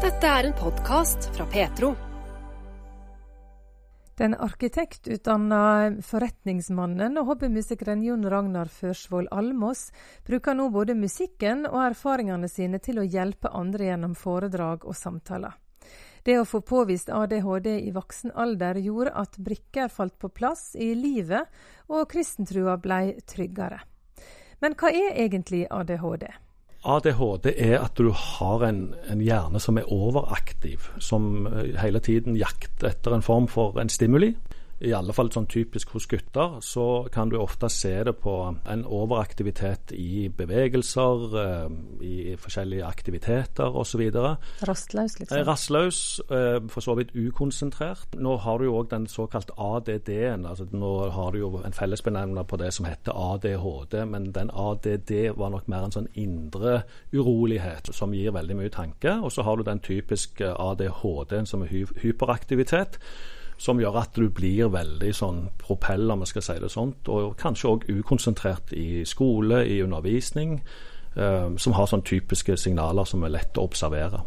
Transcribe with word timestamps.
Dette 0.00 0.24
er 0.24 0.46
en 0.48 0.54
podkast 0.56 1.26
fra 1.36 1.44
Petro. 1.52 1.90
Den 4.16 4.32
arkitektutdanna 4.32 5.58
forretningsmannen 6.00 7.20
og 7.20 7.28
hobbymusikeren 7.28 8.00
Jon 8.06 8.24
Ragnar 8.32 8.72
Førsvold 8.72 9.28
Almås 9.28 9.90
bruker 10.24 10.56
nå 10.56 10.70
både 10.72 10.96
musikken 10.96 11.66
og 11.68 11.82
erfaringene 11.90 12.48
sine 12.48 12.80
til 12.80 13.02
å 13.02 13.04
hjelpe 13.04 13.52
andre 13.52 13.90
gjennom 13.90 14.16
foredrag 14.16 14.88
og 14.88 14.96
samtaler. 14.96 15.52
Det 16.24 16.40
å 16.40 16.48
få 16.48 16.64
påvist 16.64 17.12
ADHD 17.12 17.74
i 17.76 17.92
voksen 17.92 18.32
alder 18.32 18.80
gjorde 18.80 19.12
at 19.20 19.36
brikker 19.36 19.92
falt 19.92 20.16
på 20.16 20.32
plass 20.32 20.70
i 20.80 20.94
livet, 20.96 21.44
og 21.92 22.08
kristentrua 22.08 22.80
blei 22.80 23.18
tryggere. 23.28 23.84
Men 24.64 24.80
hva 24.80 24.96
er 24.96 25.26
egentlig 25.28 25.66
ADHD? 25.68 26.30
ADHD 26.80 27.50
er 27.56 27.78
at 27.82 27.98
du 27.98 28.10
har 28.16 28.64
en, 28.64 28.94
en, 29.10 29.20
hjerne 29.20 29.60
som 29.60 29.78
er 29.78 29.92
overaktiv, 29.92 30.86
som 30.98 31.46
eh, 31.46 31.74
hele 31.80 32.00
tiden 32.00 32.38
jakter 32.40 32.94
etter 32.94 33.14
en 33.14 33.24
form 33.26 33.48
for 33.48 33.76
en 33.80 33.92
stimuli 33.92 34.32
i 34.80 34.92
alle 34.96 35.12
fall 35.12 35.28
sånn 35.32 35.48
typisk 35.50 35.92
hos 35.92 36.06
gutter, 36.08 36.56
så 36.64 37.04
kan 37.12 37.28
du 37.28 37.36
ofte 37.36 37.68
se 37.72 37.92
det 38.06 38.14
på 38.22 38.34
en 38.48 38.84
overaktivitet 38.88 39.92
i 39.92 40.28
bevegelser, 40.32 41.24
eh, 41.40 41.74
i 42.06 42.36
forskjellige 42.40 42.86
aktiviteter 42.86 43.76
osv. 43.76 44.06
Rastløs, 44.64 45.18
liksom? 45.20 45.36
Eh, 45.36 45.44
rastløs, 45.44 46.20
eh, 46.30 46.60
for 46.68 46.80
så 46.80 46.94
vidt 46.96 47.12
ukonsentrert. 47.12 48.16
Nå 48.16 48.38
har 48.40 48.58
du 48.58 48.64
jo 48.64 48.78
òg 48.80 48.88
den 48.90 49.06
såkalt 49.06 49.50
ADD-en. 49.58 50.46
altså 50.46 50.66
Nå 50.72 51.10
har 51.10 51.32
du 51.32 51.38
jo 51.38 51.60
en 51.64 51.72
fellesbenevner 51.72 52.42
på 52.44 52.56
det 52.56 52.72
som 52.72 52.86
heter 52.86 53.12
ADHD, 53.12 54.06
men 54.06 54.32
den 54.32 54.50
ADD 54.50 55.36
var 55.36 55.50
nok 55.50 55.68
mer 55.68 55.84
en 55.84 55.92
sånn 55.92 56.08
indre 56.14 56.84
urolighet 57.12 57.94
som 57.94 58.12
gir 58.12 58.32
veldig 58.32 58.56
mye 58.56 58.70
tanke. 58.70 59.22
Og 59.22 59.32
så 59.32 59.42
har 59.42 59.56
du 59.56 59.62
den 59.62 59.80
typiske 59.80 60.54
ADHD-en 60.56 61.46
som 61.46 61.62
er 61.62 61.68
hyperaktivitet 62.00 62.98
som 63.60 63.80
gjør 63.80 63.98
at 64.00 64.16
du 64.16 64.30
blir 64.32 64.70
veldig 64.72 65.10
sånn 65.14 65.40
propeller, 65.60 66.14
om 66.14 66.24
vi 66.24 66.30
skal 66.30 66.46
si 66.46 66.58
det 66.62 66.70
sånt, 66.72 67.10
og 67.12 67.34
kanskje 67.40 67.72
òg 67.74 67.88
ukonsentrert 67.92 68.72
i 68.72 69.02
skole, 69.08 69.62
i 69.68 69.82
undervisning, 69.84 70.60
eh, 71.16 71.48
som 71.60 71.76
har 71.76 71.90
sånn 71.90 72.06
typiske 72.06 72.56
signaler 72.56 73.04
som 73.08 73.24
er 73.24 73.36
lett 73.36 73.60
å 73.60 73.66
observere. 73.68 74.24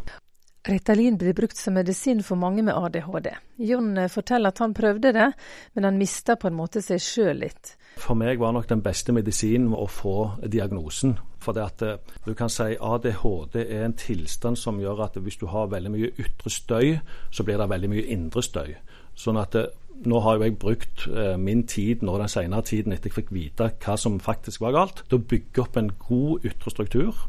Ritalin 0.64 1.18
blir 1.20 1.34
brukt 1.36 1.58
som 1.60 1.74
medisin 1.76 2.22
for 2.24 2.40
mange 2.40 2.62
med 2.64 2.72
ADHD. 2.72 3.34
Jon 3.68 3.98
eh, 3.98 4.08
forteller 4.08 4.54
at 4.54 4.62
han 4.62 4.72
prøvde 4.74 5.12
det, 5.12 5.26
men 5.74 5.84
han 5.84 5.98
mista 5.98 6.38
på 6.40 6.48
en 6.48 6.56
måte 6.56 6.80
seg 6.80 7.02
sjøl 7.02 7.42
litt. 7.42 7.74
For 8.00 8.16
meg 8.18 8.40
var 8.40 8.54
nok 8.54 8.70
den 8.70 8.80
beste 8.82 9.12
medisinen 9.14 9.74
å 9.76 9.84
få 9.90 10.16
diagnosen. 10.50 11.18
For 11.44 11.52
det 11.52 11.66
at 11.66 11.84
eh, 11.84 12.14
du 12.24 12.32
kan 12.38 12.48
si 12.48 12.78
ADHD 12.78 13.60
er 13.66 13.84
en 13.84 13.98
tilstand 13.98 14.56
som 14.62 14.80
gjør 14.80 15.04
at 15.04 15.18
hvis 15.20 15.42
du 15.42 15.50
har 15.52 15.68
veldig 15.74 15.92
mye 15.92 16.12
ytre 16.16 16.50
støy, 16.50 16.96
så 17.30 17.44
blir 17.44 17.60
det 17.60 17.68
veldig 17.74 17.92
mye 17.92 18.08
indre 18.16 18.46
støy. 18.46 18.72
Sånn 19.14 19.38
at 19.40 19.54
det, 19.54 19.64
eh, 19.70 19.80
nå 20.10 20.20
har 20.20 20.42
jeg 20.42 20.58
brukt 20.58 21.06
eh, 21.06 21.36
min 21.38 21.62
tid 21.70 22.02
nå 22.02 22.16
den 22.18 22.28
senere 22.28 22.66
tiden 22.66 22.92
etter 22.92 23.08
jeg 23.08 23.14
fikk 23.14 23.30
vite 23.32 23.70
hva 23.84 23.94
som 24.00 24.18
faktisk 24.20 24.60
var 24.60 24.74
galt, 24.74 25.04
til 25.08 25.20
å 25.20 25.26
bygge 25.30 25.62
opp 25.62 25.78
en 25.78 25.92
god 26.08 26.44
ytre 26.44 26.70
struktur. 26.74 27.22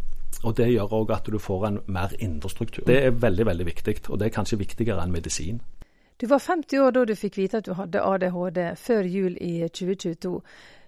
Og 0.44 0.56
Det 0.58 0.68
gjør 0.68 0.94
òg 0.94 1.12
at 1.16 1.30
du 1.32 1.40
får 1.40 1.68
en 1.68 1.80
mer 1.88 2.12
indre 2.20 2.50
struktur. 2.50 2.84
Det 2.86 2.98
er 3.06 3.12
veldig 3.12 3.46
veldig 3.46 3.66
viktig, 3.66 3.96
og 4.10 4.20
det 4.20 4.28
er 4.28 4.36
kanskje 4.36 4.60
viktigere 4.60 5.02
enn 5.02 5.14
medisin. 5.14 5.62
Du 6.22 6.28
var 6.28 6.40
50 6.40 6.80
år 6.80 6.92
da 6.92 7.06
du 7.06 7.16
fikk 7.16 7.38
vite 7.38 7.58
at 7.58 7.66
du 7.66 7.74
hadde 7.74 8.02
ADHD, 8.02 8.76
før 8.80 9.04
jul 9.04 9.38
i 9.42 9.68
2022. 9.68 10.42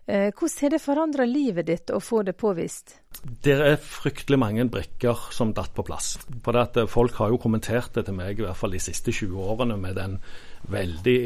Eh, 0.08 0.32
hvordan 0.32 0.62
har 0.62 0.72
det 0.72 0.80
forandra 0.80 1.26
livet 1.28 1.68
ditt 1.68 1.92
å 1.92 2.00
få 2.00 2.22
det 2.24 2.38
påvist? 2.40 2.94
Det 3.44 3.58
er 3.60 3.80
fryktelig 3.82 4.38
mange 4.40 4.64
brikker 4.72 5.26
som 5.36 5.52
datt 5.56 5.74
på 5.76 5.84
plass. 5.84 6.14
For 6.46 6.56
at 6.56 6.78
Folk 6.88 7.18
har 7.20 7.34
jo 7.34 7.40
kommentert 7.42 7.92
det 7.98 8.06
til 8.08 8.16
meg 8.16 8.40
i 8.40 8.46
hvert 8.46 8.56
fall 8.56 8.72
de 8.72 8.80
siste 8.80 9.12
20 9.12 9.36
årene 9.36 9.76
med 9.82 9.98
den 10.00 10.20
veldig 10.72 11.18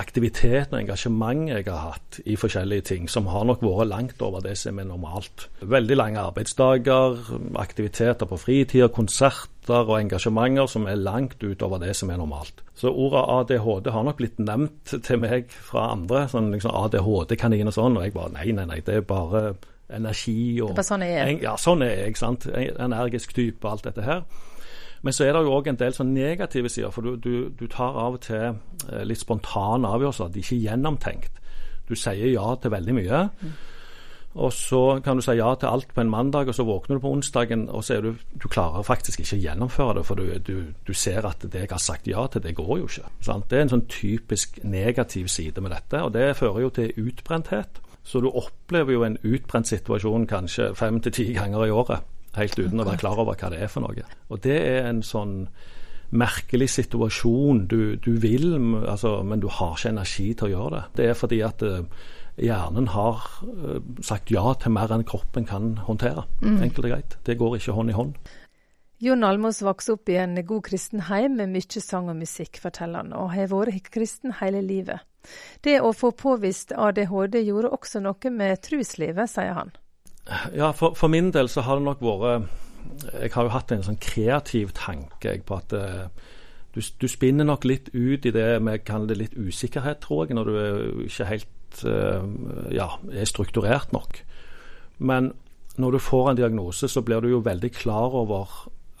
aktiviteten 0.00 0.76
og 0.76 0.80
engasjementet 0.82 1.54
jeg 1.56 1.68
har 1.70 1.94
hatt 1.94 2.20
i 2.24 2.36
forskjellige 2.40 2.86
ting, 2.90 3.08
som 3.08 3.28
har 3.32 3.46
nok 3.48 3.64
vært 3.64 3.90
langt 3.90 4.22
over 4.24 4.44
det 4.44 4.56
som 4.60 4.78
er 4.78 4.88
normalt. 4.88 5.48
Veldig 5.60 5.96
lange 5.96 6.20
arbeidsdager, 6.20 7.16
aktiviteter 7.56 8.28
på 8.28 8.40
fritida, 8.40 8.90
konserter 9.68 9.92
og 9.92 10.00
engasjementer 10.00 10.68
som 10.68 10.86
er 10.86 10.96
langt 10.96 11.42
utover 11.42 11.78
det 11.78 11.94
som 11.96 12.10
er 12.10 12.18
normalt. 12.18 12.62
Så 12.74 12.88
ordet 12.90 13.24
ADHD 13.28 13.90
har 13.90 14.04
nok 14.04 14.16
blitt 14.16 14.38
nevnt 14.38 15.02
til 15.04 15.18
meg 15.18 15.50
fra 15.50 15.92
andre, 15.92 16.28
sånn 16.28 16.52
liksom 16.52 16.72
ADHD-kanin 16.72 17.68
og 17.68 17.74
sånn, 17.74 17.96
og 17.96 18.04
jeg 18.04 18.14
bare 18.14 18.32
nei, 18.32 18.52
nei, 18.52 18.66
nei, 18.66 18.80
det 18.80 18.94
er 18.94 19.06
bare 19.06 19.56
energi 19.90 20.60
og 20.60 20.68
Det 20.68 20.72
er 20.72 20.80
bare 20.80 20.88
sånn 20.88 21.04
jeg 21.04 21.18
er? 21.18 21.42
Ja, 21.42 21.56
sånn 21.56 21.82
er 21.82 21.94
jeg. 22.04 22.16
sant? 22.16 22.46
Energisk 22.46 23.34
type 23.34 23.64
og 23.64 23.72
alt 23.72 23.84
dette 23.84 24.02
her. 24.02 24.22
Men 25.02 25.12
så 25.12 25.24
er 25.24 25.32
det 25.32 25.44
jo 25.46 25.54
òg 25.54 25.68
en 25.68 25.78
del 25.78 25.94
sånn 25.94 26.12
negative 26.12 26.68
sider. 26.68 26.90
For 26.90 27.02
du, 27.02 27.16
du, 27.16 27.48
du, 27.54 27.66
tar 27.70 27.94
av 27.94 28.18
og 28.18 28.22
til 28.26 28.56
eh, 28.90 29.04
litt 29.06 29.20
spontane 29.20 29.86
avgjørelser. 29.86 30.32
De 30.34 30.40
er 30.40 30.46
ikke 30.46 30.64
gjennomtenkt. 30.64 31.38
Du 31.86 31.94
sier 31.94 32.32
ja 32.32 32.54
til 32.60 32.74
veldig 32.74 32.96
mye. 32.96 33.20
Mm. 33.40 33.52
Og 34.38 34.52
så 34.54 35.00
kan 35.02 35.18
du 35.18 35.24
si 35.24 35.34
ja 35.34 35.48
til 35.58 35.66
alt 35.66 35.90
på 35.94 36.02
en 36.04 36.10
mandag, 36.12 36.48
og 36.48 36.54
så 36.54 36.66
våkner 36.66 36.98
du 36.98 37.02
på 37.02 37.10
onsdagen, 37.16 37.66
og 37.74 37.82
så 37.84 37.96
er 37.96 38.04
du 38.06 38.12
Du 38.38 38.46
klarer 38.48 38.86
faktisk 38.86 39.20
ikke 39.20 39.36
å 39.36 39.42
gjennomføre 39.42 39.94
det, 39.98 40.04
for 40.06 40.14
du, 40.14 40.38
du, 40.46 40.72
du 40.86 40.92
ser 40.94 41.26
at 41.26 41.42
det 41.42 41.64
jeg 41.64 41.72
har 41.72 41.82
sagt 41.82 42.06
ja 42.06 42.26
til, 42.26 42.42
det 42.42 42.54
går 42.54 42.78
jo 42.78 42.86
ikke. 42.86 43.10
Sant? 43.20 43.48
Det 43.50 43.58
er 43.58 43.66
en 43.66 43.74
sånn 43.74 43.88
typisk 43.90 44.60
negativ 44.62 45.26
side 45.26 45.60
med 45.60 45.74
dette, 45.74 46.02
og 46.02 46.12
det 46.14 46.36
fører 46.38 46.68
jo 46.68 46.70
til 46.70 46.94
utbrenthet. 47.08 47.82
Så 48.06 48.22
du 48.22 48.30
opplever 48.30 48.94
jo 48.94 49.02
en 49.04 49.18
utbrent 49.26 49.68
situasjon 49.68 50.28
kanskje 50.30 50.70
fem 50.78 51.00
til 51.00 51.12
ti 51.12 51.32
ganger 51.34 51.66
i 51.66 51.74
året 51.74 52.06
helt 52.38 52.58
uten 52.58 52.82
å 52.82 52.86
være 52.86 53.00
klar 53.00 53.20
over 53.22 53.38
hva 53.38 53.50
det 53.52 53.62
er 53.64 53.72
for 53.72 53.84
noe. 53.84 54.06
Og 54.28 54.40
det 54.44 54.58
er 54.58 54.88
en 54.88 55.02
sånn 55.06 55.40
merkelig 56.08 56.70
situasjon. 56.76 57.66
Du, 57.70 57.96
du 58.00 58.14
vil, 58.22 58.50
altså, 58.80 59.18
men 59.26 59.42
du 59.42 59.48
har 59.52 59.76
ikke 59.76 59.92
energi 59.92 60.30
til 60.32 60.48
å 60.48 60.52
gjøre 60.54 60.74
det. 60.76 60.84
Det 61.00 61.08
er 61.08 61.18
fordi 61.18 61.40
at 61.46 61.64
uh, 61.66 62.06
hjernen 62.38 62.90
har 62.94 63.24
uh, 63.44 63.78
sagt 64.04 64.32
ja 64.34 64.52
til 64.60 64.74
mer 64.74 64.92
enn 64.94 65.06
kroppen 65.08 65.46
kan 65.48 65.76
håndtere. 65.86 66.26
Mm. 66.42 66.60
Enkelt 66.68 66.86
og 66.86 66.92
greit. 66.92 67.18
Det 67.26 67.38
går 67.40 67.58
ikke 67.58 67.76
hånd 67.76 67.92
i 67.92 67.96
hånd. 67.98 68.14
Jon 68.98 69.22
Almås 69.22 69.60
vokste 69.62 69.94
opp 69.94 70.10
i 70.10 70.16
en 70.18 70.34
god 70.42 70.64
kristen 70.66 71.04
heim 71.06 71.36
med 71.38 71.52
mye 71.52 71.82
sang 71.82 72.08
og 72.10 72.16
musikk, 72.18 72.58
forteller 72.58 73.04
han, 73.04 73.12
og 73.14 73.30
har 73.30 73.50
vært 73.52 73.92
kristen 73.94 74.34
hele 74.40 74.62
livet. 74.64 75.04
Det 75.62 75.76
å 75.84 75.92
få 75.94 76.10
påvist 76.18 76.72
ADHD 76.74 77.44
gjorde 77.44 77.70
også 77.74 78.02
noe 78.02 78.32
med 78.34 78.58
truslivet, 78.64 79.30
sier 79.30 79.54
han. 79.54 79.70
Ja, 80.52 80.72
for, 80.76 80.96
for, 80.98 81.08
min 81.08 81.30
del 81.32 81.48
så 81.48 81.62
har 81.64 81.78
det 81.78 81.86
nok 81.86 82.02
vært 82.04 82.48
Jeg 83.22 83.30
har 83.32 83.46
jo 83.46 83.52
hatt 83.54 83.72
en 83.72 83.84
sånn 83.86 84.00
kreativ 84.02 84.74
tanke 84.76 85.38
på 85.46 85.56
at 85.56 85.72
uh, 85.72 86.08
du, 86.74 86.80
du, 87.00 87.06
spinner 87.08 87.46
nok 87.48 87.64
litt 87.64 87.88
ut 87.94 88.26
i 88.26 88.32
det 88.34 88.48
vi 88.60 88.74
kaller 88.84 89.12
det 89.12 89.18
litt 89.22 89.38
usikkerhet, 89.38 90.02
tror 90.02 90.26
jeg, 90.26 90.36
når 90.36 90.50
du 90.50 90.58
er 90.58 90.82
ikke 91.06 91.30
helt 91.30 91.54
uh, 91.84 92.24
ja, 92.74 92.88
er 93.12 93.28
strukturert 93.28 93.92
nok. 93.92 94.22
Men 94.98 95.32
når 95.78 95.94
du 95.94 95.98
får 96.02 96.30
en 96.30 96.40
diagnose, 96.40 96.88
så 96.88 97.02
blir 97.06 97.22
du 97.22 97.30
jo 97.30 97.44
veldig 97.44 97.70
klar 97.72 98.16
over 98.18 98.50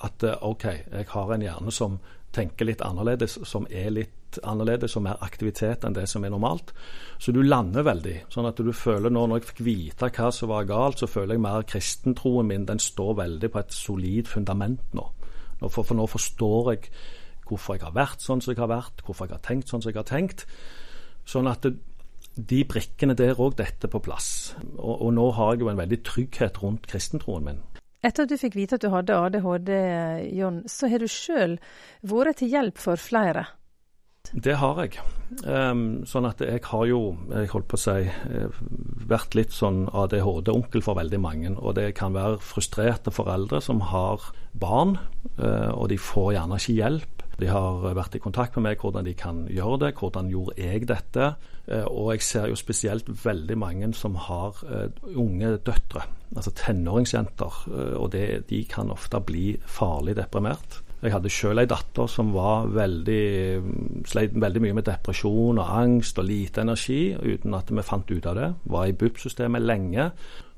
at 0.04 0.22
uh, 0.24 0.36
OK, 0.46 0.64
jeg 0.64 1.10
har 1.10 1.34
en 1.34 1.42
hjerne 1.42 1.74
som 1.74 1.98
tenker 2.34 2.68
litt 2.68 2.84
annerledes, 2.84 3.38
som 3.48 3.66
er 3.70 3.90
litt 3.94 4.38
annerledes 4.44 4.94
og 4.98 5.04
mer 5.06 5.20
aktivitet 5.24 5.84
enn 5.86 5.96
det 5.96 6.04
som 6.10 6.24
er 6.24 6.32
normalt. 6.34 6.74
Så 7.18 7.32
du 7.32 7.40
lander 7.42 7.86
veldig. 7.86 8.16
sånn 8.32 8.46
at 8.46 8.60
du 8.60 8.72
føler 8.72 9.10
nå, 9.10 9.24
når 9.26 9.40
jeg 9.40 9.48
fikk 9.50 9.62
vite 9.66 10.10
hva 10.12 10.30
som 10.34 10.52
var 10.52 10.68
galt, 10.68 11.00
så 11.00 11.08
føler 11.08 11.34
jeg 11.34 11.44
mer 11.46 11.64
kristentroen 11.68 12.50
min 12.50 12.66
den 12.68 12.82
står 12.82 13.14
veldig 13.22 13.50
på 13.52 13.62
et 13.62 13.74
solid 13.74 14.28
fundament 14.28 14.94
nå. 14.94 15.06
For, 15.66 15.82
for 15.82 15.96
nå 15.98 16.06
forstår 16.06 16.72
jeg 16.74 16.90
hvorfor 17.48 17.78
jeg 17.78 17.86
har 17.86 17.96
vært 17.96 18.22
sånn 18.22 18.42
som 18.44 18.52
jeg 18.52 18.60
har 18.60 18.70
vært, 18.70 19.02
hvorfor 19.04 19.26
jeg 19.26 19.38
har 19.38 19.44
tenkt 19.46 19.72
sånn 19.72 19.82
som 19.82 19.90
jeg 19.90 19.98
har 19.98 20.08
tenkt. 20.08 20.44
Sånn 21.28 21.48
at 21.50 21.64
det, 21.64 21.74
de 22.38 22.62
brikkene 22.68 23.16
der 23.18 23.38
òg 23.38 23.58
detter 23.58 23.90
på 23.90 24.00
plass. 24.04 24.54
Og, 24.76 24.94
og, 24.94 25.10
nå 25.16 25.30
har 25.36 25.54
jeg 25.54 25.64
jo 25.64 25.72
en 25.72 25.80
veldig 25.80 26.00
trygghet 26.06 26.62
rundt 26.62 26.86
kristentroen 26.90 27.46
min. 27.48 27.62
Etter 28.06 28.24
at 28.24 28.30
du 28.30 28.38
fikk 28.38 28.54
vite 28.54 28.78
at 28.78 28.84
du 28.84 28.92
hadde 28.92 29.16
ADHD, 29.18 29.72
John, 30.38 30.62
så 30.70 30.90
har 30.90 31.02
du 31.02 31.08
sjøl 31.10 31.58
vært 32.06 32.38
til 32.38 32.52
hjelp 32.54 32.78
for 32.78 33.00
flere. 33.00 33.48
Det 34.28 34.58
har 34.60 34.80
jeg. 34.82 34.98
Um, 35.48 36.04
sånn 36.08 36.26
at 36.28 36.42
jeg 36.44 36.60
har 36.68 36.84
jo, 36.88 37.00
jeg 37.32 37.50
holdt 37.52 37.68
på 37.70 37.78
å 37.78 37.80
si, 37.80 38.08
eh, 38.08 38.58
vært 39.08 39.36
litt 39.38 39.54
sånn 39.56 39.86
ADHD-onkel 39.88 40.84
for 40.84 40.98
veldig 40.98 41.20
mange. 41.22 41.52
Og 41.56 41.76
det 41.78 41.94
kan 41.98 42.16
være 42.16 42.40
frustrerte 42.44 43.14
foreldre 43.14 43.62
som 43.64 43.80
har 43.88 44.28
barn, 44.52 44.98
uh, 45.40 45.72
og 45.72 45.88
de 45.92 45.98
får 46.00 46.34
gjerne 46.36 46.60
ikke 46.60 46.76
hjelp. 46.76 47.17
De 47.38 47.46
har 47.46 47.84
vært 47.94 48.16
i 48.18 48.22
kontakt 48.22 48.56
med 48.56 48.66
meg 48.66 48.82
hvordan 48.82 49.06
de 49.06 49.14
kan 49.18 49.44
gjøre 49.52 49.78
det, 49.84 49.92
hvordan 50.00 50.30
gjorde 50.32 50.56
jeg 50.58 50.88
dette. 50.90 51.30
Uh, 51.68 51.86
og 51.86 52.12
jeg 52.16 52.26
ser 52.26 52.50
jo 52.50 52.58
spesielt 52.58 53.08
veldig 53.24 53.58
mange 53.60 53.92
som 53.94 54.18
har 54.28 54.58
uh, 54.66 54.88
unge 55.14 55.54
døtre, 55.66 56.02
altså 56.34 56.54
tenåringsjenter. 56.64 57.62
og 57.96 58.10
det, 58.12 58.48
de 58.50 58.64
kan 58.64 58.90
ofte 58.90 59.20
bli 59.20 59.52
farlig 59.66 60.16
deprimert. 60.18 60.82
Jeg 60.98 61.12
hadde 61.14 61.30
selv 61.30 61.62
ei 61.62 61.68
datter 61.70 62.08
som 62.10 62.32
var 62.34 62.66
veldig, 62.74 64.02
sleit 64.10 64.34
veldig 64.34 64.62
mye 64.64 64.74
med 64.80 64.86
depresjon 64.88 65.60
og 65.62 65.70
angst 65.78 66.18
og 66.18 66.26
lite 66.26 66.64
energi, 66.64 67.14
uten 67.14 67.54
at 67.54 67.70
vi 67.70 67.84
fant 67.86 68.10
ut 68.10 68.26
av 68.26 68.34
det. 68.34 68.48
Var 68.66 68.88
i 68.88 68.96
BUP-systemet 68.98 69.62
lenge. 69.62 70.08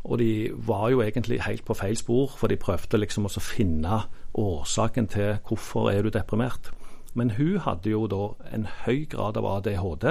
Og 0.09 0.17
de 0.23 0.49
var 0.65 0.89
jo 0.95 1.03
egentlig 1.05 1.43
helt 1.45 1.65
på 1.69 1.77
feil 1.77 1.99
spor, 2.01 2.33
for 2.41 2.49
de 2.49 2.57
prøvde 2.57 3.03
liksom 3.03 3.29
å 3.29 3.45
finne 3.45 4.01
årsaken 4.35 5.09
til 5.11 5.39
hvorfor 5.47 5.91
er 5.91 6.03
du 6.03 6.11
deprimert. 6.15 6.71
Men 7.15 7.33
hun 7.35 7.59
hadde 7.65 7.91
jo 7.91 8.07
da 8.11 8.27
en 8.55 8.67
høy 8.85 9.07
grad 9.11 9.39
av 9.41 9.49
ADHD. 9.57 10.07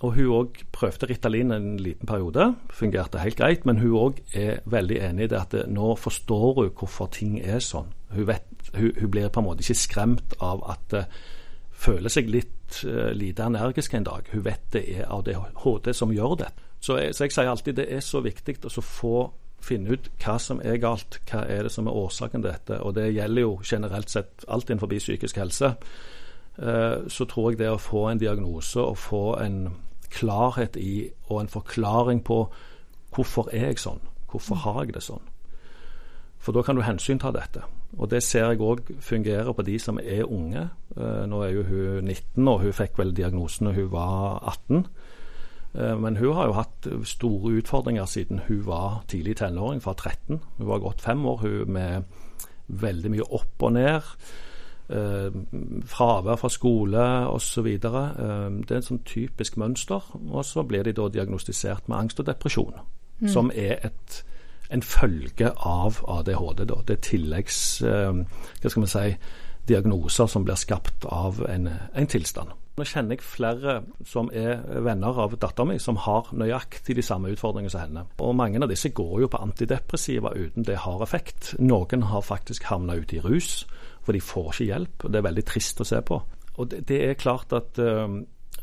Og 0.00 0.14
hun 0.16 0.30
òg 0.32 0.62
prøvde 0.72 1.10
Ritalin 1.10 1.52
en 1.52 1.74
liten 1.76 2.08
periode, 2.08 2.54
fungerte 2.72 3.20
helt 3.20 3.36
greit. 3.36 3.66
Men 3.68 3.82
hun 3.82 3.98
òg 4.00 4.22
er 4.34 4.62
veldig 4.64 4.96
enig 5.10 5.28
i 5.28 5.32
det 5.32 5.40
at 5.40 5.58
nå 5.68 5.92
forstår 6.00 6.62
hun 6.62 6.72
hvorfor 6.72 7.10
ting 7.12 7.36
er 7.40 7.60
sånn. 7.64 7.92
Hun, 8.14 8.24
vet, 8.26 8.48
hun, 8.74 8.94
hun 8.96 9.12
blir 9.12 9.28
på 9.28 9.42
en 9.42 9.50
måte 9.50 9.62
ikke 9.62 9.82
skremt 9.82 10.34
av 10.40 10.64
at 10.72 10.96
hun 10.96 11.28
føler 11.80 12.12
seg 12.12 12.28
litt 12.28 12.82
uh, 12.84 13.10
lite 13.16 13.46
energisk 13.48 13.94
en 13.96 14.08
dag. 14.08 14.26
Hun 14.32 14.44
vet 14.44 14.66
det 14.74 14.82
er 14.98 15.06
ADHD 15.08 15.92
som 15.96 16.12
gjør 16.12 16.36
det. 16.42 16.50
Så 16.80 16.96
jeg, 16.96 17.14
så 17.16 17.26
jeg 17.26 17.36
sier 17.36 17.52
alltid 17.52 17.76
det 17.76 17.86
er 17.92 18.04
så 18.04 18.22
viktig 18.24 18.56
å 18.64 18.84
få 18.84 19.14
finne 19.64 19.96
ut 19.96 20.10
hva 20.22 20.38
som 20.40 20.60
er 20.64 20.80
galt, 20.82 21.20
hva 21.30 21.44
er 21.48 21.66
det 21.66 21.72
som 21.74 21.86
er 21.86 21.96
årsaken 21.96 22.42
til 22.42 22.50
dette. 22.50 22.80
Og 22.80 22.94
det 22.96 23.10
gjelder 23.14 23.46
jo 23.46 23.52
generelt 23.64 24.10
sett 24.10 24.44
alt 24.48 24.70
innenfor 24.70 24.92
psykisk 24.92 25.40
helse. 25.40 25.74
Uh, 26.60 27.08
så 27.08 27.24
tror 27.24 27.50
jeg 27.50 27.60
det 27.60 27.70
å 27.72 27.80
få 27.80 28.08
en 28.10 28.20
diagnose 28.20 28.82
og 28.82 28.98
få 28.98 29.24
en 29.40 29.62
klarhet 30.10 30.76
i 30.76 31.10
og 31.28 31.40
en 31.40 31.48
forklaring 31.48 32.24
på 32.26 32.42
hvorfor 33.14 33.48
er 33.54 33.70
jeg 33.70 33.82
sånn, 33.82 34.02
hvorfor 34.30 34.58
har 34.64 34.82
jeg 34.84 34.96
det 34.98 35.04
sånn. 35.06 35.22
For 36.40 36.56
da 36.56 36.64
kan 36.64 36.76
du 36.78 36.82
hensynta 36.82 37.30
dette. 37.34 37.62
Og 37.98 38.08
det 38.10 38.22
ser 38.24 38.48
jeg 38.48 38.62
òg 38.64 38.86
fungerer 39.02 39.52
på 39.52 39.64
de 39.66 39.76
som 39.82 39.98
er 40.00 40.24
unge. 40.24 40.68
Eh, 40.96 41.24
nå 41.28 41.42
er 41.44 41.50
jo 41.52 41.64
hun 41.68 42.06
19, 42.08 42.48
og 42.48 42.62
hun 42.62 42.76
fikk 42.76 42.96
vel 43.00 43.12
diagnosen 43.16 43.68
da 43.68 43.74
hun 43.76 43.90
var 43.92 44.40
18. 44.48 44.86
Eh, 45.74 45.98
men 45.98 46.16
hun 46.16 46.34
har 46.34 46.46
jo 46.46 46.52
hatt 46.58 46.88
store 47.04 47.52
utfordringer 47.60 48.04
siden 48.04 48.40
hun 48.48 48.66
var 48.66 49.02
tidlig 49.08 49.36
tenåring, 49.36 49.82
fra 49.82 49.94
13. 49.94 50.40
Hun 50.58 50.66
var 50.66 50.78
gått 50.78 51.00
fem 51.00 51.26
år 51.26 51.36
hun 51.36 51.72
med 51.72 52.02
veldig 52.68 53.10
mye 53.10 53.26
opp 53.30 53.62
og 53.62 53.72
ned. 53.72 54.14
Eh, 54.90 55.30
fravær 55.86 56.36
fra 56.36 56.48
skole 56.48 57.04
osv. 57.30 57.66
Eh, 57.66 57.78
det 57.80 58.70
er 58.70 58.80
en 58.80 58.88
sånn 58.88 59.04
typisk 59.06 59.56
mønster. 59.56 60.10
Og 60.30 60.44
så 60.44 60.66
blir 60.66 60.82
de 60.82 60.96
da 60.96 61.08
diagnostisert 61.08 61.88
med 61.88 61.98
angst 61.98 62.20
og 62.20 62.26
depresjon, 62.26 62.82
mm. 63.20 63.28
som 63.28 63.52
er 63.54 63.78
et, 63.86 64.24
en 64.70 64.82
følge 64.82 65.52
av 65.54 66.02
ADHD. 66.08 66.64
Da. 66.66 66.82
Det 66.86 66.98
er 66.98 67.06
tilleggs 67.06 67.60
hva 67.82 68.68
skal 68.68 68.82
man 68.82 68.90
si, 68.90 69.14
diagnoser 69.68 70.26
som 70.26 70.44
blir 70.44 70.58
skapt 70.58 71.06
av 71.06 71.44
en, 71.46 71.68
en 71.94 72.10
tilstand. 72.10 72.50
Nå 72.78 72.86
kjenner 72.86 73.18
jeg 73.18 73.26
flere 73.26 73.80
som 74.06 74.30
er 74.32 74.62
venner 74.86 75.18
av 75.24 75.34
dattera 75.36 75.66
mi, 75.68 75.78
som 75.82 75.98
har 76.00 76.30
nøyaktig 76.32 76.94
de 76.96 77.04
samme 77.04 77.32
utfordringene 77.34 77.72
som 77.72 77.82
henne. 77.82 78.04
Og 78.22 78.36
mange 78.38 78.62
av 78.62 78.70
disse 78.70 78.92
går 78.94 79.24
jo 79.24 79.28
på 79.32 79.40
antidepressiva 79.42 80.32
uten 80.36 80.64
det 80.64 80.78
har 80.86 81.02
effekt. 81.04 81.54
Noen 81.58 82.06
har 82.08 82.24
faktisk 82.24 82.70
havna 82.70 82.96
ute 83.00 83.18
i 83.18 83.24
rus 83.24 83.64
for 84.04 84.16
de 84.16 84.20
får 84.24 84.52
ikke 84.52 84.68
hjelp. 84.72 85.04
og 85.04 85.12
Det 85.12 85.18
er 85.18 85.28
veldig 85.28 85.46
trist 85.46 85.80
å 85.80 85.88
se 85.88 86.00
på. 86.02 86.20
Og 86.58 86.68
Det, 86.68 86.84
det 86.88 87.00
er 87.08 87.18
klart 87.20 87.52
at 87.52 87.78
uh, 87.78 88.08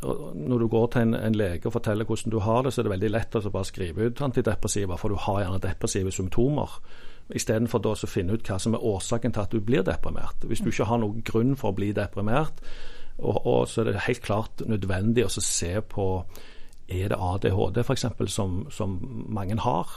når 0.04 0.60
du 0.60 0.68
går 0.68 0.88
til 0.94 1.02
en, 1.08 1.16
en, 1.16 1.38
lege 1.38 1.70
og 1.70 1.74
forteller 1.74 2.06
hvordan 2.06 2.34
du 2.34 2.40
har 2.44 2.64
det, 2.64 2.74
så 2.74 2.82
er 2.82 2.88
det 2.88 2.96
veldig 2.96 3.12
lett 3.14 3.38
å 3.38 3.44
bare 3.50 3.70
skrive 3.70 4.10
ut 4.10 4.22
antidepressiva, 4.22 4.98
for 4.98 5.10
du 5.10 5.22
har 5.22 5.42
gjerne 5.44 5.64
depressive 5.64 6.12
symptomer. 6.12 6.78
Istedenfor 7.36 7.88
å 7.88 7.96
finne 8.08 8.38
ut 8.38 8.48
hva 8.48 8.60
som 8.60 8.76
er 8.76 8.84
årsaken 8.86 9.34
til 9.34 9.44
at 9.44 9.56
du 9.56 9.60
blir 9.64 9.84
deprimert. 9.84 10.46
Hvis 10.48 10.62
du 10.64 10.70
ikke 10.72 10.88
har 10.88 11.02
noen 11.02 11.24
grunn 11.28 11.58
for 11.60 11.74
å 11.74 11.78
bli 11.78 11.92
deprimert, 11.96 12.62
og, 13.18 13.46
og 13.46 13.68
så 13.68 13.82
er 13.82 13.92
det 13.92 14.06
helt 14.08 14.22
klart 14.26 14.62
nødvendig 14.66 15.26
å 15.26 15.32
se 15.34 15.74
på 15.82 16.08
er 16.88 17.12
det 17.12 17.18
ADHD 17.20 17.82
f.eks. 17.84 18.06
Som, 18.32 18.62
som 18.72 19.00
mange 19.28 19.58
har. 19.60 19.92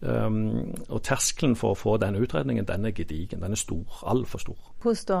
Um, 0.00 0.74
og 0.92 1.00
terskelen 1.06 1.54
for 1.56 1.72
å 1.72 1.78
få 1.78 1.96
den 2.02 2.18
utredningen, 2.20 2.66
den 2.68 2.88
er 2.88 2.94
gedigen. 2.96 3.40
Den 3.44 3.56
er 3.56 3.60
stor. 3.60 4.02
Altfor 4.10 4.42
stor. 4.42 4.70
Hvordan 4.82 5.08
da? 5.08 5.20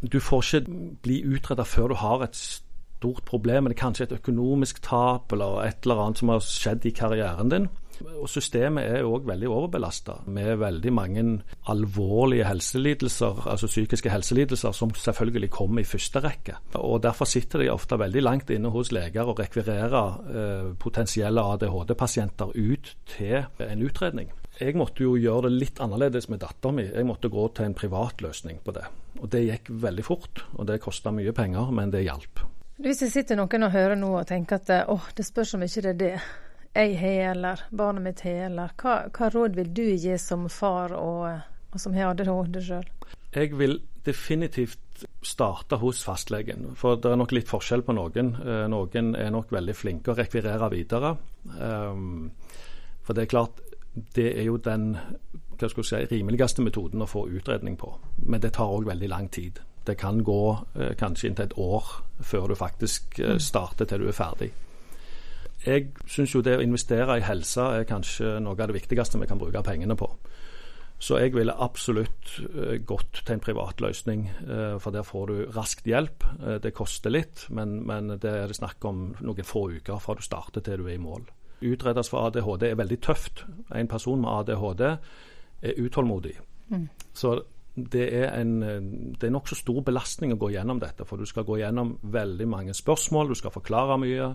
Du 0.00 0.18
får 0.20 0.46
ikke 0.48 0.78
bli 1.04 1.20
utreda 1.28 1.66
før 1.68 1.92
du 1.92 1.98
har 2.00 2.24
et 2.26 2.36
stort 2.38 3.24
problem. 3.28 3.68
Det 3.68 3.76
er 3.76 3.82
kanskje 3.84 4.08
et 4.08 4.18
økonomisk 4.18 4.82
tap 4.82 5.32
eller 5.32 5.62
et 5.68 5.84
eller 5.84 6.02
annet 6.06 6.22
som 6.22 6.32
har 6.32 6.44
skjedd 6.44 6.88
i 6.88 6.94
karrieren 6.96 7.52
din. 7.52 7.68
Og 8.02 8.28
Systemet 8.30 8.86
er 8.88 9.06
òg 9.06 9.26
veldig 9.28 9.48
overbelasta 9.50 10.16
med 10.32 10.56
veldig 10.62 10.92
mange 10.94 11.24
alvorlige 11.70 12.46
helselidelser, 12.48 13.44
altså 13.50 13.68
psykiske 13.70 14.10
helselidelser, 14.12 14.72
som 14.72 14.94
selvfølgelig 14.94 15.50
kommer 15.50 15.82
i 15.82 15.88
første 15.88 16.22
rekke. 16.24 16.56
Og 16.80 17.02
Derfor 17.04 17.28
sitter 17.28 17.62
de 17.62 17.70
ofte 17.72 17.98
veldig 18.00 18.22
langt 18.22 18.50
inne 18.50 18.72
hos 18.72 18.92
leger 18.92 19.28
og 19.28 19.38
rekvirerer 19.40 20.16
eh, 20.34 20.70
potensielle 20.80 21.42
ADHD-pasienter 21.54 22.54
ut 22.54 22.96
til 23.16 23.44
en 23.60 23.84
utredning. 23.84 24.32
Jeg 24.60 24.76
måtte 24.78 25.02
jo 25.02 25.16
gjøre 25.18 25.48
det 25.48 25.56
litt 25.58 25.80
annerledes 25.82 26.28
med 26.30 26.40
datteren 26.44 26.78
min. 26.78 26.92
Jeg 26.94 27.06
måtte 27.08 27.30
gå 27.32 27.48
til 27.56 27.66
en 27.66 27.74
privat 27.74 28.22
løsning 28.22 28.60
på 28.64 28.74
det. 28.76 28.84
Og 29.20 29.28
Det 29.30 29.42
gikk 29.42 29.70
veldig 29.82 30.04
fort, 30.04 30.44
og 30.54 30.66
det 30.66 30.80
kosta 30.82 31.10
mye 31.10 31.32
penger, 31.34 31.70
men 31.74 31.90
det 31.90 32.04
hjalp. 32.06 32.44
Hvis 32.78 33.02
det 33.04 33.10
sitter 33.12 33.38
noen 33.38 33.66
og 33.66 33.74
hører 33.74 33.94
nå 33.98 34.08
og 34.18 34.26
tenker 34.26 34.58
at 34.58 34.88
åh, 34.90 35.10
det 35.14 35.26
spørs 35.26 35.54
om 35.54 35.62
ikke 35.62 35.82
det 35.82 35.90
er 35.90 35.98
det 36.00 36.14
jeg 36.74 36.98
har, 36.98 37.32
eller 37.32 37.60
barnet 37.70 38.02
mitt 38.02 38.22
har, 38.26 38.46
eller 38.48 38.72
hva, 38.80 38.94
hva, 39.14 39.30
råd 39.30 39.58
vil 39.58 39.74
du 39.74 39.84
gi 39.94 40.16
som 40.18 40.48
far 40.50 40.94
og, 40.98 41.28
og 41.70 41.80
som 41.80 41.94
har 41.94 42.12
ADHD 42.12 42.60
sjøl? 42.66 42.88
Jeg 43.34 43.54
vil 43.58 43.78
definitivt 44.06 44.80
starte 45.24 45.78
hos 45.80 46.02
fastlegen, 46.06 46.72
for 46.78 46.98
det 47.00 47.10
er 47.10 47.18
nok 47.18 47.34
litt 47.34 47.50
forskjell 47.50 47.82
på 47.86 47.94
noen. 47.96 48.34
Eh, 48.42 48.64
noen 48.70 49.14
er 49.18 49.30
nok 49.34 49.54
veldig 49.54 49.74
flinke 49.74 50.12
å 50.12 50.18
rekvirere 50.18 50.70
videre. 50.72 51.14
Um, 51.58 52.30
for 53.04 53.16
det 53.16 53.24
er 53.24 53.32
klart, 53.32 53.62
det 54.16 54.28
er 54.34 54.46
jo 54.48 54.58
den 54.62 54.92
hva 54.94 55.70
skal 55.70 55.86
si, 55.86 56.02
rimeligste 56.10 56.64
metoden 56.66 57.04
å 57.04 57.10
få 57.10 57.26
utredning 57.30 57.78
på. 57.78 57.92
Men 58.26 58.42
det 58.42 58.54
tar 58.56 58.70
òg 58.74 58.88
veldig 58.90 59.10
lang 59.10 59.30
tid. 59.34 59.60
Det 59.86 59.96
kan 60.00 60.22
gå 60.24 60.42
eh, 60.74 60.94
kanskje 60.98 61.30
inntil 61.30 61.48
et 61.48 61.58
år 61.60 61.96
før 62.24 62.50
du 62.50 62.58
faktisk 62.58 63.18
eh, 63.20 63.38
starter 63.38 63.88
til 63.88 64.04
du 64.04 64.10
er 64.10 64.16
ferdig 64.16 64.50
jeg 65.64 65.90
syns 66.10 66.34
jo 66.34 66.42
det 66.44 66.58
å 66.58 66.64
investere 66.64 67.18
i 67.18 67.24
helse 67.24 67.64
er 67.78 67.88
kanskje 67.88 68.38
noe 68.44 68.56
av 68.56 68.68
det 68.70 68.78
viktigste 68.78 69.20
vi 69.20 69.28
kan 69.30 69.40
bruke 69.40 69.62
pengene 69.64 69.96
på. 69.98 70.08
Så 71.04 71.18
jeg 71.18 71.34
ville 71.34 71.54
absolutt 71.60 72.36
uh, 72.54 72.76
gått 72.86 73.24
til 73.24 73.34
en 73.34 73.42
privat 73.42 73.80
løsning, 73.82 74.28
uh, 74.46 74.76
for 74.80 74.94
der 74.94 75.04
får 75.04 75.30
du 75.30 75.38
raskt 75.56 75.88
hjelp. 75.90 76.24
Uh, 76.40 76.56
det 76.62 76.74
koster 76.76 77.12
litt, 77.12 77.46
men, 77.50 77.80
men, 77.86 78.14
det 78.22 78.30
er 78.30 78.46
det 78.48 78.56
snakk 78.56 78.84
om 78.88 79.08
noen 79.20 79.46
få 79.46 79.66
uker 79.74 80.00
fra 80.00 80.16
du 80.16 80.22
starter 80.24 80.64
til 80.64 80.80
du 80.80 80.88
er 80.88 80.96
i 80.96 81.02
mål. 81.02 81.26
Utredes 81.64 82.10
for 82.12 82.28
ADHD 82.28 82.68
er 82.70 82.78
veldig 82.78 83.00
tøft. 83.04 83.44
En 83.74 83.90
person 83.90 84.22
med 84.22 84.30
ADHD 84.30 84.84
er 84.86 85.80
utålmodig. 85.80 86.36
Mm. 86.70 86.86
Så 87.12 87.36
det 87.74 88.06
er 88.14 88.30
en 88.38 88.60
det 88.62 89.26
er 89.26 89.32
nokså 89.34 89.56
stor 89.58 89.80
belastning 89.82 90.32
å 90.34 90.38
gå 90.38 90.52
gjennom 90.54 90.78
dette, 90.80 91.06
for 91.08 91.18
du 91.18 91.26
skal 91.26 91.46
gå 91.48 91.58
gjennom 91.58 91.96
veldig 92.14 92.46
mange 92.48 92.76
spørsmål, 92.76 93.32
du 93.32 93.38
skal 93.38 93.54
forklare 93.54 93.98
mye. 93.98 94.30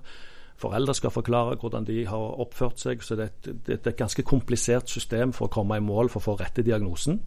Foreldre 0.59 0.95
skal 0.97 1.13
forklare 1.13 1.57
hvordan 1.59 1.87
de 1.87 2.01
har 2.09 2.39
oppført 2.43 2.81
seg. 2.81 3.03
Så 3.05 3.15
det 3.15 3.25
er, 3.25 3.33
et, 3.33 3.65
det 3.67 3.79
er 3.79 3.91
et 3.93 3.99
ganske 3.99 4.25
komplisert 4.27 4.91
system 4.91 5.33
for 5.35 5.47
å 5.47 5.53
komme 5.53 5.79
i 5.79 5.83
mål 5.83 6.11
for 6.11 6.21
å 6.21 6.27
få 6.31 6.39
rette 6.41 6.65
diagnosen. 6.67 7.21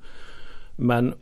Men 0.82 1.14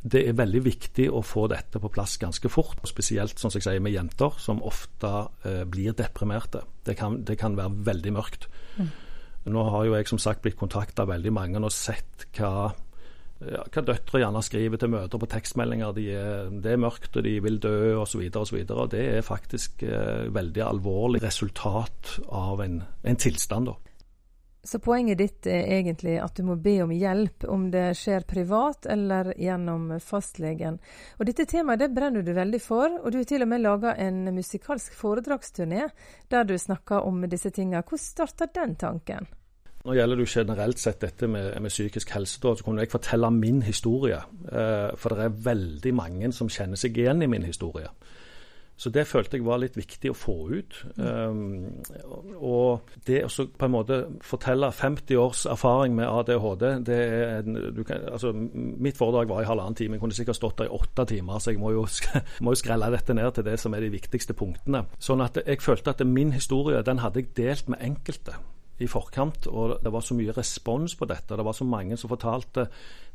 det 0.00 0.22
er 0.24 0.36
veldig 0.36 0.62
viktig 0.64 1.10
å 1.12 1.20
få 1.24 1.44
dette 1.52 1.80
på 1.80 1.90
plass 1.92 2.16
ganske 2.20 2.48
fort. 2.52 2.80
Spesielt 2.88 3.40
som 3.40 3.52
jeg 3.52 3.66
sier, 3.66 3.82
med 3.84 3.92
jenter, 3.92 4.36
som 4.40 4.62
ofte 4.64 5.10
eh, 5.44 5.64
blir 5.68 5.96
deprimerte. 5.96 6.64
Det 6.86 6.96
kan, 6.96 7.20
det 7.28 7.36
kan, 7.40 7.58
være 7.58 7.84
veldig 7.90 8.12
mørkt. 8.16 8.48
Mm. 8.78 8.88
Nå 9.52 9.64
har 9.72 9.84
jo 9.88 9.96
jeg 9.96 10.08
som 10.08 10.20
sagt 10.20 10.44
blitt 10.44 10.58
kontakta 10.60 11.04
veldig 11.08 11.32
mange 11.32 11.60
og 11.60 11.72
sett 11.72 12.26
hva 12.36 12.70
ja, 13.40 13.62
hva 13.72 13.82
døtre 13.88 14.20
gjerne 14.20 14.42
skriver 14.44 14.80
til 14.80 14.92
møter 14.92 15.20
på 15.20 15.28
tekstmeldinger. 15.32 15.94
De 15.96 16.06
er, 16.12 16.50
det 16.62 16.74
er 16.74 16.82
mørkt, 16.82 17.14
og 17.16 17.24
de 17.24 17.36
vil 17.40 17.60
dø 17.62 17.76
osv. 18.02 18.26
Det 18.30 19.04
er 19.04 19.24
faktisk 19.24 19.84
eh, 19.86 20.26
veldig 20.32 20.66
alvorlig 20.66 21.22
resultat 21.24 22.18
av 22.28 22.60
en, 22.64 22.82
en 23.02 23.20
tilstand. 23.20 23.72
da. 23.72 23.78
Så 24.62 24.76
poenget 24.78 25.18
ditt 25.18 25.46
er 25.48 25.70
egentlig 25.78 26.18
at 26.20 26.36
du 26.36 26.44
må 26.44 26.58
be 26.60 26.74
om 26.84 26.90
hjelp, 26.92 27.46
om 27.48 27.70
det 27.72 27.94
skjer 27.96 28.26
privat 28.28 28.84
eller 28.92 29.32
gjennom 29.40 29.94
fastlegen. 30.04 30.76
Og 31.16 31.24
dette 31.30 31.48
temaet 31.48 31.80
det 31.80 31.88
brenner 31.96 32.20
du 32.20 32.34
veldig 32.36 32.60
for, 32.60 33.00
og 33.00 33.08
du 33.08 33.22
har 33.22 33.28
til 33.30 33.46
og 33.46 33.48
med 33.48 33.64
laga 33.64 33.96
en 33.96 34.26
musikalsk 34.36 34.92
foredragsturné 35.00 35.88
der 36.28 36.44
du 36.44 36.58
snakker 36.60 37.08
om 37.08 37.24
disse 37.24 37.48
tingene. 37.56 37.80
Hvordan 37.80 38.04
starta 38.04 38.52
den 38.52 38.76
tanken? 38.76 39.32
Nå 39.80 39.96
gjelder 39.96 40.18
det 40.18 40.26
jo 40.26 40.34
generelt 40.34 40.80
sett 40.80 41.00
dette 41.00 41.28
med, 41.30 41.54
med 41.62 41.72
psykisk 41.72 42.12
helse. 42.12 42.40
Da, 42.42 42.52
så 42.56 42.66
kunne 42.66 42.84
jeg 42.84 42.92
fortelle 42.92 43.30
min 43.32 43.62
historie. 43.64 44.20
Eh, 44.52 44.90
for 45.00 45.16
det 45.16 45.24
er 45.26 45.42
veldig 45.48 45.92
mange 45.96 46.32
som 46.36 46.52
kjenner 46.52 46.80
seg 46.80 46.98
igjen 47.00 47.24
i 47.24 47.30
min 47.30 47.46
historie. 47.48 47.88
Så 48.80 48.88
det 48.88 49.02
følte 49.04 49.36
jeg 49.36 49.44
var 49.44 49.58
litt 49.60 49.74
viktig 49.76 50.08
å 50.08 50.16
få 50.16 50.34
ut. 50.56 50.76
Um, 50.96 51.66
og 52.40 52.92
det 53.04 53.18
å 53.26 53.28
på 53.28 53.66
en 53.66 53.74
måte 53.74 53.98
fortelle 54.24 54.70
50 54.72 55.20
års 55.20 55.42
erfaring 55.52 55.98
med 55.98 56.08
ADHD 56.08 56.64
det 56.88 56.96
er 56.96 57.34
en, 57.42 57.58
kan, 57.84 58.06
altså, 58.08 58.32
Mitt 58.32 58.96
foredrag 58.96 59.28
var 59.28 59.44
i 59.44 59.50
halvannen 59.50 59.76
time. 59.76 59.98
Jeg 59.98 60.04
kunne 60.04 60.16
sikkert 60.16 60.40
stått 60.40 60.62
der 60.62 60.70
i 60.70 60.76
åtte 60.78 61.04
timer, 61.12 61.44
så 61.44 61.52
jeg 61.52 61.60
må 61.60 61.74
jo, 61.76 61.84
må 62.44 62.56
jo 62.56 62.62
skrelle 62.62 62.88
dette 62.96 63.16
ned 63.16 63.28
til 63.36 63.48
det 63.50 63.58
som 63.60 63.76
er 63.76 63.84
de 63.84 63.92
viktigste 63.92 64.36
punktene. 64.36 64.86
Sånn 64.96 65.24
at 65.24 65.36
jeg 65.44 65.60
følte 65.60 65.92
at 65.92 66.00
min 66.08 66.32
historie 66.36 66.80
den 66.86 67.04
hadde 67.04 67.20
jeg 67.20 67.36
delt 67.36 67.68
med 67.68 67.84
enkelte 67.84 68.40
i 68.80 68.88
forkant, 68.88 69.46
og 69.50 69.76
det 69.84 69.92
var 69.92 70.04
så 70.04 70.16
mye 70.16 70.34
respons 70.36 70.94
på 70.96 71.08
dette. 71.08 71.36
Det 71.36 71.44
var 71.44 71.56
så 71.56 71.66
mange 71.68 71.98
som 72.00 72.10
fortalte 72.12 72.66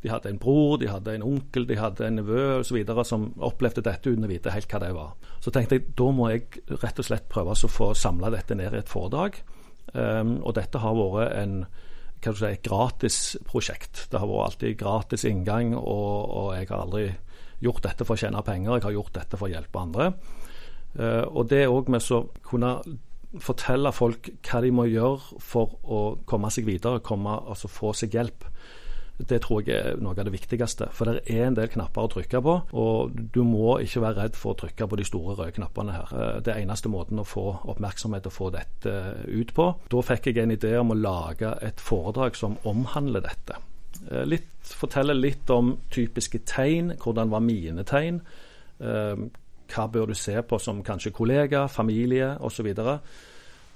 de 0.05 0.11
hadde 0.11 0.29
en 0.29 0.37
bror, 0.37 0.77
de 0.77 0.89
hadde 0.91 1.15
en 1.15 1.25
onkel, 1.25 1.65
de 1.65 1.79
hadde 1.79 2.05
en 2.05 2.19
nevø 2.19 2.41
osv. 2.59 2.77
som 3.09 3.31
opplevde 3.41 3.81
dette 3.85 4.11
uten 4.11 4.27
å 4.27 4.29
vite 4.29 4.53
helt 4.53 4.69
hva 4.69 4.81
det 4.83 4.91
var. 4.93 5.15
Så 5.41 5.53
tenkte 5.53 5.79
jeg 5.79 5.95
da 5.97 6.09
må 6.13 6.29
jeg 6.29 6.61
rett 6.83 7.01
og 7.01 7.07
slett 7.07 7.25
prøve 7.31 7.55
å 7.55 7.71
få 7.71 7.89
samla 7.97 8.29
dette 8.33 8.57
ned 8.57 8.75
i 8.75 8.83
et 8.83 8.91
foredrag. 8.91 9.39
Um, 9.93 10.37
og 10.43 10.53
dette 10.57 10.81
har 10.81 10.97
vært 10.97 11.35
en 11.39 11.57
hva 11.65 12.33
du 12.33 12.39
si, 12.39 12.51
et 12.51 12.65
gratis 12.65 13.17
prosjekt. 13.49 14.05
Det 14.11 14.21
har 14.21 14.29
vært 14.29 14.51
alltid 14.51 14.77
gratis 14.79 15.25
inngang, 15.29 15.73
og, 15.77 16.13
og 16.29 16.53
jeg 16.57 16.69
har 16.69 16.85
aldri 16.85 17.07
gjort 17.65 17.85
dette 17.85 18.05
for 18.05 18.17
å 18.17 18.21
tjene 18.21 18.45
penger, 18.45 18.77
jeg 18.77 18.85
har 18.85 18.95
gjort 18.99 19.17
dette 19.17 19.39
for 19.39 19.49
å 19.49 19.53
hjelpe 19.53 19.81
andre. 19.81 20.11
Uh, 20.95 21.25
og 21.33 21.49
det 21.49 21.65
òg 21.65 21.89
med 21.89 22.13
å 22.13 22.21
kunne 22.45 22.77
fortelle 23.43 23.91
folk 23.95 24.29
hva 24.45 24.61
de 24.63 24.71
må 24.75 24.87
gjøre 24.89 25.39
for 25.43 25.77
å 25.83 26.01
komme 26.27 26.51
seg 26.53 26.67
videre, 26.69 27.03
komme, 27.05 27.37
altså 27.49 27.71
få 27.71 27.93
seg 27.97 28.15
hjelp. 28.15 28.47
Det 29.15 29.37
tror 29.45 29.61
jeg 29.63 29.75
er 29.79 29.99
noe 30.03 30.11
av 30.11 30.27
det 30.27 30.33
viktigste. 30.33 30.89
For 30.91 31.07
det 31.07 31.21
er 31.31 31.45
en 31.45 31.55
del 31.55 31.69
knapper 31.71 32.03
å 32.03 32.09
trykke 32.11 32.41
på, 32.43 32.55
og 32.75 33.13
du 33.35 33.41
må 33.47 33.77
ikke 33.83 34.03
være 34.03 34.25
redd 34.25 34.39
for 34.39 34.51
å 34.51 34.59
trykke 34.59 34.87
på 34.91 34.99
de 34.99 35.05
store 35.07 35.37
røde 35.37 35.55
knappene 35.55 35.95
her. 35.95 36.11
Eh, 36.11 36.41
det 36.43 36.51
er 36.51 36.65
eneste 36.65 36.91
måten 36.91 37.21
å 37.21 37.27
få 37.27 37.45
oppmerksomhet 37.71 38.27
og 38.27 38.35
få 38.35 38.49
dette 38.55 38.95
ut 39.29 39.53
på. 39.55 39.69
Da 39.91 40.03
fikk 40.03 40.31
jeg 40.31 40.43
en 40.43 40.55
idé 40.57 40.73
om 40.81 40.91
å 40.91 40.99
lage 40.99 41.53
et 41.63 41.79
foredrag 41.83 42.35
som 42.35 42.59
omhandler 42.67 43.23
dette. 43.23 43.61
Eh, 44.09 44.25
litt, 44.27 44.51
fortelle 44.67 45.15
litt 45.15 45.49
om 45.53 45.77
typiske 45.95 46.43
tegn, 46.49 46.97
hvordan 46.99 47.31
var 47.31 47.45
mine 47.45 47.87
tegn. 47.87 48.19
Hva 49.71 49.87
bør 49.91 50.11
du 50.11 50.17
se 50.17 50.35
på 50.45 50.59
som 50.61 50.83
kanskje 50.85 51.13
kollega, 51.15 51.65
familie 51.71 52.35
osv. 52.39 52.69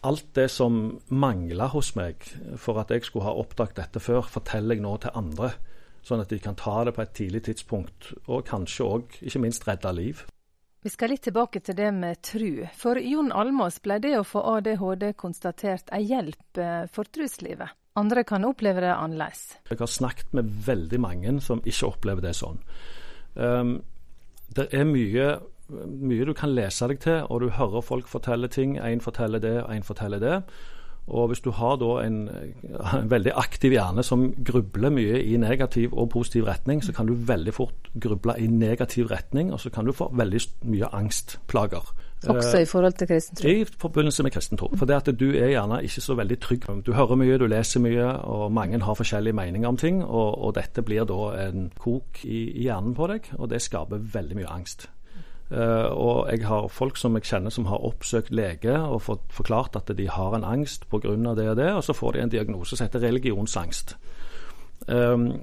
Alt 0.08 0.28
det 0.36 0.48
som 0.54 1.00
mangla 1.10 1.68
hos 1.74 1.94
meg 2.00 2.24
for 2.58 2.80
at 2.80 2.92
jeg 2.94 3.08
skulle 3.08 3.28
ha 3.28 3.36
oppdaget 3.36 3.82
dette 3.82 4.04
før, 4.04 4.24
forteller 4.24 4.78
jeg 4.78 4.86
nå 4.86 4.96
til 5.04 5.16
andre. 5.20 5.54
Sånn 6.06 6.24
at 6.24 6.32
de 6.32 6.40
kan 6.40 6.56
ta 6.56 6.84
det 6.88 6.96
på 6.96 7.04
et 7.04 7.16
tidlig 7.18 7.44
tidspunkt, 7.50 8.14
og 8.28 8.46
kanskje 8.48 8.86
òg, 8.86 9.18
ikke 9.20 9.42
minst, 9.44 9.68
redde 9.68 9.92
liv. 9.98 10.24
Vi 10.80 10.88
skal 10.94 11.12
litt 11.12 11.26
tilbake 11.28 11.60
til 11.60 11.76
det 11.76 11.90
med 11.92 12.22
tru. 12.24 12.64
For 12.80 12.96
Jon 13.04 13.34
Almås 13.36 13.82
ble 13.84 13.98
det 14.00 14.14
å 14.16 14.24
få 14.24 14.46
ADHD 14.56 15.10
konstatert 15.20 15.92
ei 15.92 16.06
hjelp 16.08 16.62
eh, 16.64 16.86
for 16.88 17.10
truslivet. 17.12 17.76
Andre 18.00 18.24
kan 18.24 18.48
oppleve 18.48 18.86
det 18.86 18.94
annerledes. 18.94 19.58
Jeg 19.68 19.80
har 19.82 19.92
snakket 19.92 20.32
med 20.38 20.52
veldig 20.66 21.00
mange 21.04 21.34
som 21.44 21.60
ikke 21.68 21.90
opplever 21.90 22.24
det 22.24 22.32
sånn. 22.38 22.62
Um, 23.36 23.74
det 24.56 24.70
er 24.72 24.88
mye 24.88 25.26
mye 25.70 26.26
du 26.26 26.34
kan 26.34 26.54
lese 26.56 26.88
deg 26.90 27.00
til, 27.04 27.24
og 27.30 27.42
du 27.42 27.50
hører 27.56 27.86
folk 27.86 28.08
fortelle 28.08 28.48
ting. 28.48 28.78
Én 28.80 29.02
forteller 29.02 29.40
det, 29.44 29.56
én 29.70 29.86
forteller 29.86 30.20
det. 30.20 30.44
Og 31.10 31.28
hvis 31.28 31.42
du 31.42 31.50
har 31.58 31.80
da 31.82 32.04
en, 32.04 32.18
en, 32.30 33.10
veldig 33.10 33.32
aktiv 33.36 33.74
hjerne 33.74 34.04
som 34.06 34.28
grubler 34.46 34.94
mye 34.94 35.24
i 35.24 35.38
negativ 35.42 35.94
og 35.94 36.12
positiv 36.14 36.46
retning, 36.46 36.84
så 36.86 36.94
kan 36.94 37.10
du 37.10 37.14
veldig 37.14 37.54
fort 37.54 37.90
gruble 38.02 38.36
i 38.38 38.48
negativ 38.48 39.10
retning, 39.10 39.54
og 39.54 39.60
så 39.60 39.72
kan 39.74 39.86
du 39.86 39.92
få 39.92 40.12
veldig 40.14 40.42
mye 40.70 40.92
angstplager. 40.94 41.90
Også 42.28 42.60
i 42.60 42.66
forhold 42.66 42.94
til 43.00 43.08
kristen 43.08 43.36
tro? 43.36 43.48
I 43.48 43.66
forbindelse 43.80 44.24
med 44.24 44.32
kristen 44.32 44.58
tro. 44.58 44.70
For 44.76 44.86
det 44.86 44.96
at 44.96 45.20
du 45.20 45.30
er 45.32 45.54
gjerne 45.54 45.80
ikke 45.84 46.02
så 46.02 46.16
veldig 46.20 46.40
trygg. 46.40 46.68
Du 46.86 46.94
hører 46.94 47.16
mye, 47.16 47.38
du 47.38 47.48
leser 47.48 47.80
mye, 47.80 48.06
og 48.28 48.52
mange 48.52 48.82
har 48.84 48.94
forskjellige 48.94 49.34
meninger 49.34 49.68
om 49.70 49.78
ting. 49.78 50.04
Og, 50.04 50.44
og 50.44 50.56
dette 50.56 50.84
blir 50.84 51.08
da 51.08 51.48
en 51.48 51.72
kok 51.80 52.26
i, 52.26 52.44
i 52.60 52.68
hjernen 52.68 52.94
på 52.94 53.08
deg, 53.08 53.32
og 53.38 53.50
det 53.50 53.62
skaper 53.64 54.04
veldig 54.14 54.42
mye 54.42 54.52
angst. 54.52 54.90
Uh, 55.50 55.90
og 55.98 56.28
jeg 56.30 56.46
har 56.46 56.68
folk 56.70 56.98
som 56.98 57.16
jeg 57.18 57.26
kjenner 57.26 57.50
som 57.50 57.66
har 57.66 57.82
oppsøkt 57.82 58.30
lege 58.30 58.76
og 58.78 59.02
fått 59.02 59.32
forklart 59.34 59.80
at 59.80 59.90
de 59.98 60.06
har 60.06 60.36
en 60.38 60.46
angst 60.46 60.86
pga. 60.90 61.16
det 61.18 61.50
og 61.50 61.58
det, 61.58 61.74
og 61.74 61.84
så 61.84 61.94
får 61.94 62.12
de 62.12 62.22
en 62.22 62.30
diagnose 62.30 62.78
som 62.78 62.86
heter 62.86 63.00
religionsangst. 63.00 63.98
Um, 64.88 65.42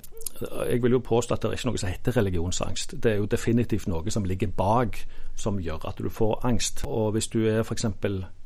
jeg 0.70 0.82
vil 0.82 0.92
jo 0.92 0.98
påstå 0.98 1.34
at 1.34 1.42
det 1.42 1.48
er 1.48 1.52
ikke 1.58 1.68
noe 1.70 1.78
som 1.78 1.90
heter 1.90 2.16
religionsangst. 2.16 2.94
Det 3.02 3.12
er 3.12 3.16
jo 3.16 3.30
definitivt 3.30 3.88
noe 3.88 4.10
som 4.10 4.24
ligger 4.24 4.48
bak 4.48 4.98
som 5.36 5.60
gjør 5.60 5.88
at 5.88 5.98
du 5.98 6.10
får 6.10 6.46
angst. 6.46 6.84
Og 6.86 7.12
hvis 7.12 7.28
du 7.28 7.46
er 7.48 7.62
f.eks. 7.64 7.86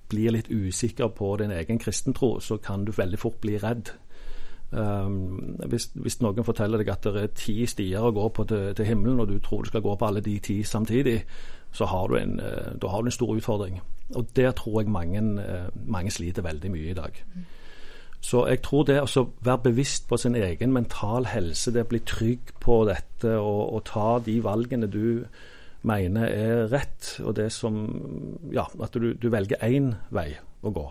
blir 0.08 0.30
litt 0.30 0.50
usikker 0.50 1.08
på 1.08 1.36
din 1.36 1.50
egen 1.50 1.78
kristentro, 1.78 2.38
så 2.40 2.56
kan 2.56 2.84
du 2.84 2.92
veldig 2.92 3.18
fort 3.18 3.40
bli 3.40 3.58
redd. 3.58 3.92
Um, 4.70 5.56
hvis, 5.66 5.88
hvis, 5.98 6.20
noen 6.22 6.46
forteller 6.46 6.78
deg 6.78 6.92
at 6.92 7.02
det 7.02 7.22
er 7.24 7.32
ti 7.34 7.56
stier 7.66 8.04
å 8.06 8.12
gå 8.14 8.28
på 8.30 8.44
til, 8.46 8.68
til, 8.78 8.86
himmelen, 8.86 9.18
og 9.18 9.26
du 9.26 9.40
tror 9.42 9.64
du 9.64 9.70
skal 9.72 9.82
gå 9.82 9.96
på 9.98 10.06
alle 10.06 10.22
de 10.22 10.36
ti 10.38 10.60
samtidig, 10.62 11.16
så 11.74 11.88
har 11.90 12.06
du 12.10 12.18
en, 12.20 12.36
uh, 12.38 12.76
da 12.78 12.92
har 12.92 13.02
du 13.02 13.10
en 13.10 13.16
stor 13.16 13.32
utfordring. 13.34 13.80
Og 14.14 14.30
der 14.36 14.54
tror 14.54 14.80
jeg 14.80 14.92
mange, 14.94 15.22
uh, 15.42 15.66
mange 15.90 16.14
sliter 16.14 16.46
veldig 16.46 16.70
mye 16.70 16.92
i 16.92 16.98
dag. 16.98 17.18
Så 18.20 18.44
jeg 18.46 18.60
tror 18.62 18.84
det 18.86 19.00
å 19.00 19.26
være 19.40 19.64
bevisst 19.70 20.06
på 20.08 20.18
sin 20.20 20.36
egen 20.36 20.74
mental 20.76 21.26
helse, 21.32 21.72
det 21.72 21.86
å 21.86 21.90
bli 21.90 22.02
trygg 22.06 22.52
på 22.60 22.82
dette 22.86 23.38
og, 23.40 23.62
og 23.74 23.84
ta 23.88 24.18
de 24.22 24.36
valgene 24.44 24.90
du 24.92 25.24
mener 25.88 26.28
er 26.28 26.66
rett, 26.70 27.16
og 27.24 27.34
det 27.40 27.48
som 27.52 27.80
Ja, 28.52 28.66
at 28.82 28.94
du, 28.94 29.14
du 29.16 29.30
velger 29.32 29.62
én 29.64 29.94
vei 30.12 30.34
å 30.62 30.70
gå 30.74 30.84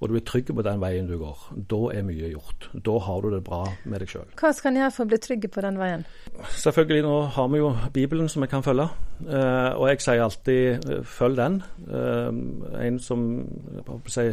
og 0.00 0.10
du 0.10 0.16
er 0.18 0.24
trygg 0.28 0.50
på 0.52 0.62
den 0.64 0.80
veien 0.80 1.06
du 1.08 1.14
går, 1.16 1.44
da 1.70 1.78
er 1.96 2.04
mye 2.04 2.28
gjort. 2.28 2.66
Da 2.84 2.98
har 3.00 3.22
du 3.24 3.30
det 3.32 3.40
bra 3.44 3.62
med 3.88 4.02
deg 4.02 4.10
sjøl. 4.12 4.26
Hva 4.36 4.50
skal 4.52 4.74
en 4.74 4.80
gjøre 4.82 4.92
for 4.92 5.06
å 5.06 5.10
bli 5.12 5.18
trygg 5.24 5.46
på 5.54 5.62
den 5.64 5.78
veien? 5.80 6.04
Selvfølgelig, 6.52 7.04
nå 7.06 7.14
har 7.32 7.48
vi 7.48 7.60
jo 7.62 7.70
Bibelen 7.94 8.28
som 8.28 8.44
vi 8.44 8.50
kan 8.52 8.64
følge. 8.66 8.90
Uh, 9.24 9.72
og 9.78 9.88
jeg 9.88 10.02
sier 10.04 10.20
alltid 10.26 10.84
uh, 10.84 10.98
følg 11.16 11.40
den. 11.40 11.56
Uh, 11.88 12.28
en 12.84 12.98
som 13.00 13.22
si, 14.12 14.26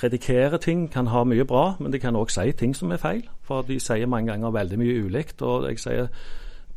predikerer 0.00 0.56
ting 0.64 0.86
kan 0.92 1.10
ha 1.12 1.26
mye 1.28 1.44
bra, 1.44 1.74
men 1.78 1.92
de 1.92 2.00
kan 2.00 2.16
òg 2.16 2.32
si 2.32 2.48
ting 2.56 2.72
som 2.76 2.94
er 2.96 3.02
feil. 3.02 3.26
For 3.44 3.68
de 3.68 3.76
sier 3.84 4.08
mange 4.08 4.32
ganger 4.32 4.56
veldig 4.56 4.80
mye 4.80 5.02
ulikt. 5.10 5.44
Og 5.44 5.68
jeg 5.68 5.82
sier 5.82 6.08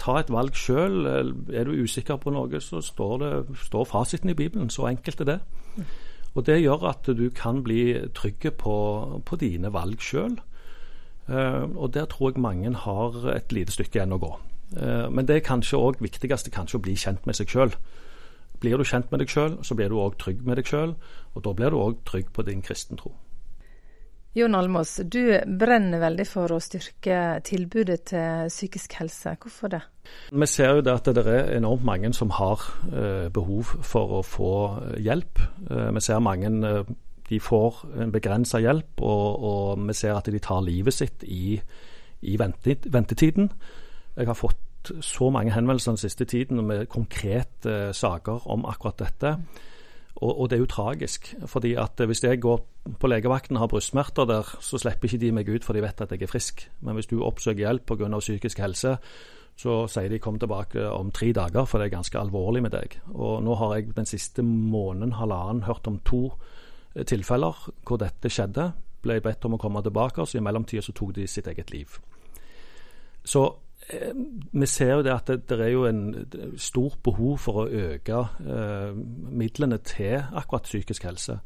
ta 0.01 0.17
et 0.19 0.33
valg 0.33 0.59
sjøl. 0.59 1.05
Er 1.07 1.63
du 1.63 1.71
usikker 1.85 2.19
på 2.19 2.35
noe, 2.35 2.59
så 2.59 2.83
står, 2.83 3.15
det, 3.23 3.31
står 3.63 3.87
fasiten 3.87 4.35
i 4.35 4.35
Bibelen. 4.35 4.67
Så 4.69 4.89
enkelt 4.91 5.23
er 5.23 5.31
det. 5.31 5.39
Og 6.35 6.45
Det 6.45 6.61
gjør 6.61 6.89
at 6.89 7.07
du 7.07 7.29
kan 7.31 7.63
bli 7.63 7.95
trygge 8.13 8.51
på, 8.51 8.75
på 9.25 9.37
dine 9.39 9.71
valg 9.73 10.01
sjøl. 10.03 10.35
Uh, 11.29 11.35
eh, 11.35 11.63
og 11.75 11.93
der 11.93 12.05
tror 12.05 12.31
jeg 12.31 12.41
mange 12.41 12.73
har 12.75 13.15
et 13.33 13.51
lite 13.55 13.71
stykke 13.71 13.97
igjen 13.97 14.13
å 14.13 14.19
gå. 14.21 14.33
Uh, 14.75 15.07
men 15.09 15.25
det 15.25 15.39
er 15.39 15.47
kanskje 15.47 15.79
òg 15.79 16.03
viktigste 16.03 16.51
kanskje 16.53 16.77
å 16.77 16.83
bli 16.85 16.97
kjent 16.99 17.25
med 17.25 17.39
seg 17.39 17.49
sjøl. 17.49 17.71
Blir 18.59 18.77
du 18.77 18.83
kjent 18.83 19.11
med 19.11 19.23
deg 19.23 19.31
sjøl, 19.31 19.57
så 19.63 19.75
blir 19.79 19.89
du 19.89 19.97
òg 19.99 20.19
trygg 20.19 20.43
med 20.45 20.59
deg 20.59 20.67
sjøl. 20.69 20.95
Og 21.35 21.47
da 21.47 21.55
blir 21.55 21.71
du 21.71 21.79
òg 21.79 22.03
trygg 22.07 22.29
på 22.35 22.45
din 22.47 22.61
kristentro. 22.61 23.15
Jon 24.35 24.55
Almås, 24.55 24.97
du 25.07 25.31
brenner 25.47 26.01
veldig 26.01 26.25
for 26.27 26.51
å 26.51 26.59
styrke 26.59 27.39
tilbudet 27.47 28.01
til 28.11 28.49
psykisk 28.51 28.97
helse. 28.99 29.31
Hvorfor 29.39 29.71
det? 29.71 29.79
Vi 30.35 30.47
ser 30.51 30.73
jo 30.75 30.81
det 30.83 30.91
at 30.91 31.07
det 31.15 31.23
er 31.23 31.53
enormt 31.55 31.85
mange 31.87 32.11
som 32.13 32.33
har 32.35 32.65
eh, 32.91 33.29
behov 33.31 33.71
for 33.87 34.17
å 34.17 34.21
få 34.27 34.51
eh, 34.81 34.97
hjelp. 35.05 35.39
Eh, 35.69 35.87
vi 35.95 36.03
ser 36.03 36.19
mange 36.19 36.51
de 37.29 37.39
får 37.39 37.79
en 38.03 38.11
begrensa 38.11 38.59
hjelp, 38.59 38.99
og, 38.99 39.45
og, 39.51 39.87
vi 39.87 39.95
ser 39.95 40.17
at 40.17 40.27
de 40.27 40.43
tar 40.43 40.59
livet 40.67 40.93
sitt 40.93 41.23
i, 41.23 41.55
i 42.21 42.35
ventetiden. 42.37 43.47
Jeg 44.19 44.27
har 44.27 44.37
fått 44.37 44.91
så 45.01 45.31
mange 45.33 45.55
henvendelser 45.55 45.95
den 45.95 46.03
siste 46.03 46.27
tiden 46.29 46.59
med 46.67 46.89
konkrete 46.91 47.93
saker 47.95 48.51
om 48.51 48.67
akkurat 48.67 48.99
dette. 48.99 49.37
Og, 50.15 50.31
og, 50.39 50.49
det 50.49 50.55
er 50.55 50.59
jo 50.63 50.65
tragisk. 50.65 51.35
fordi 51.45 51.73
at 51.73 51.99
Hvis 51.99 52.23
jeg 52.23 52.41
går 52.41 52.65
på 52.99 53.07
legevakten 53.07 53.57
og 53.57 53.59
har 53.59 53.67
brystsmerter 53.67 54.25
der, 54.25 54.57
så 54.61 54.77
slipper 54.77 55.07
ikke 55.07 55.17
de 55.17 55.31
meg 55.31 55.49
ut, 55.49 55.63
for 55.63 55.73
de 55.73 55.81
vet 55.81 56.01
at 56.01 56.11
jeg 56.11 56.21
er 56.21 56.31
frisk. 56.31 56.71
Men 56.81 56.95
hvis 56.95 57.07
du 57.07 57.23
oppsøker 57.23 57.59
hjelp 57.59 57.85
pga. 57.85 58.19
psykisk 58.19 58.59
helse, 58.59 58.97
så 59.55 59.87
sier 59.87 60.09
de 60.09 60.19
kom 60.19 60.39
tilbake 60.39 60.83
om 60.89 61.11
tre 61.11 61.31
dager, 61.31 61.65
for 61.65 61.79
det 61.79 61.85
er 61.85 61.97
ganske 61.97 62.19
alvorlig 62.19 62.61
med 62.61 62.71
deg. 62.71 62.99
Og 63.13 63.43
Nå 63.43 63.55
har 63.55 63.75
jeg 63.75 63.95
den 63.95 64.05
siste 64.05 64.43
måneden, 64.43 65.13
halvannen, 65.13 65.63
hørt 65.63 65.87
om 65.87 65.99
to 65.99 66.33
eh, 66.95 67.03
tilfeller 67.03 67.71
hvor 67.87 67.97
dette 67.97 68.29
skjedde. 68.29 68.71
Ble 69.01 69.21
bedt 69.21 69.45
om 69.45 69.55
å 69.55 69.57
komme 69.61 69.83
tilbake, 69.83 70.25
så 70.25 70.37
i 70.37 70.41
mellomtida 70.43 70.81
så 70.81 70.91
tok 70.91 71.15
de 71.15 71.27
sitt 71.27 71.47
eget 71.47 71.71
liv. 71.71 71.99
Så 73.23 73.47
vi 74.51 74.65
ser 74.65 74.95
jo 74.95 75.01
det 75.05 75.13
at 75.13 75.27
det, 75.27 75.49
det, 75.49 75.59
er 75.61 75.71
jo 75.73 75.85
en 75.85 76.01
stort 76.57 76.97
behov 77.05 77.37
for 77.37 77.63
å 77.63 77.69
øke 77.69 78.21
eh, 78.41 78.97
midlene 79.29 79.77
til 79.85 80.23
akkurat 80.33 80.65
psykisk 80.65 81.05
helse. 81.05 81.39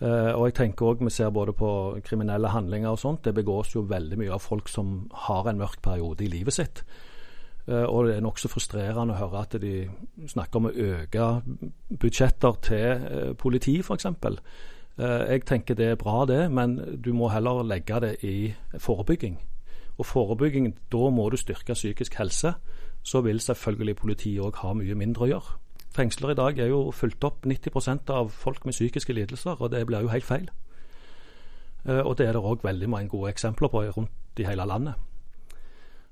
Eh, 0.00 0.32
og 0.34 0.48
jeg 0.48 0.54
tenker 0.54 0.86
også, 0.86 1.04
Vi 1.04 1.10
ser 1.10 1.30
både 1.30 1.52
på 1.52 1.98
kriminelle 2.04 2.48
handlinger 2.48 2.88
og 2.88 2.98
sånt. 2.98 3.24
Det 3.24 3.34
begås 3.34 3.74
jo 3.74 3.86
veldig 3.88 4.18
mye 4.18 4.32
av 4.32 4.42
folk 4.42 4.68
som 4.68 5.10
har 5.12 5.48
en 5.48 5.58
mørk 5.58 5.82
periode 5.82 6.24
i 6.24 6.28
livet 6.28 6.52
sitt. 6.52 6.84
Eh, 7.68 7.84
og 7.84 8.06
det 8.06 8.16
er 8.16 8.20
nokså 8.20 8.48
frustrerende 8.48 9.14
å 9.14 9.22
høre 9.22 9.42
at 9.42 9.56
de 9.60 9.88
snakker 10.28 10.58
om 10.58 10.66
å 10.68 10.74
øke 10.74 11.30
budsjetter 12.00 12.60
til 12.60 12.86
eh, 12.90 13.32
politi, 13.34 13.80
f.eks. 13.80 14.06
Jeg 14.96 15.42
tenker 15.42 15.74
det 15.74 15.86
er 15.90 15.96
bra, 15.98 16.24
det, 16.24 16.52
men 16.54 16.76
du 17.02 17.12
må 17.12 17.26
heller 17.28 17.64
legge 17.66 17.98
det 18.00 18.12
i 18.22 18.54
forebygging. 18.78 19.40
Og 19.98 20.06
forebygging, 20.06 20.72
da 20.92 21.10
må 21.14 21.28
du 21.30 21.36
styrke 21.38 21.76
psykisk 21.76 22.18
helse. 22.18 22.54
Så 23.04 23.20
vil 23.20 23.40
selvfølgelig 23.40 23.96
politiet 23.96 24.42
òg 24.42 24.58
ha 24.62 24.72
mye 24.74 24.96
mindre 24.98 25.26
å 25.26 25.30
gjøre. 25.30 25.56
Fengsler 25.94 26.32
i 26.32 26.38
dag 26.38 26.58
er 26.58 26.72
jo 26.72 26.90
fulgt 26.90 27.24
opp 27.24 27.46
90% 27.46 28.10
av 28.10 28.32
folk 28.34 28.64
med 28.66 28.74
psykiske 28.74 29.14
lidelser, 29.14 29.60
og 29.60 29.70
det 29.70 29.84
blir 29.86 30.02
jo 30.02 30.10
helt 30.10 30.26
feil. 30.26 30.48
Og 31.84 32.16
det 32.18 32.26
er 32.26 32.32
det 32.32 32.42
òg 32.42 32.64
veldig 32.64 32.88
mange 32.88 33.12
gode 33.12 33.30
eksempler 33.30 33.70
på 33.70 33.84
rundt 33.94 34.40
i 34.40 34.46
hele 34.48 34.66
landet. 34.66 34.96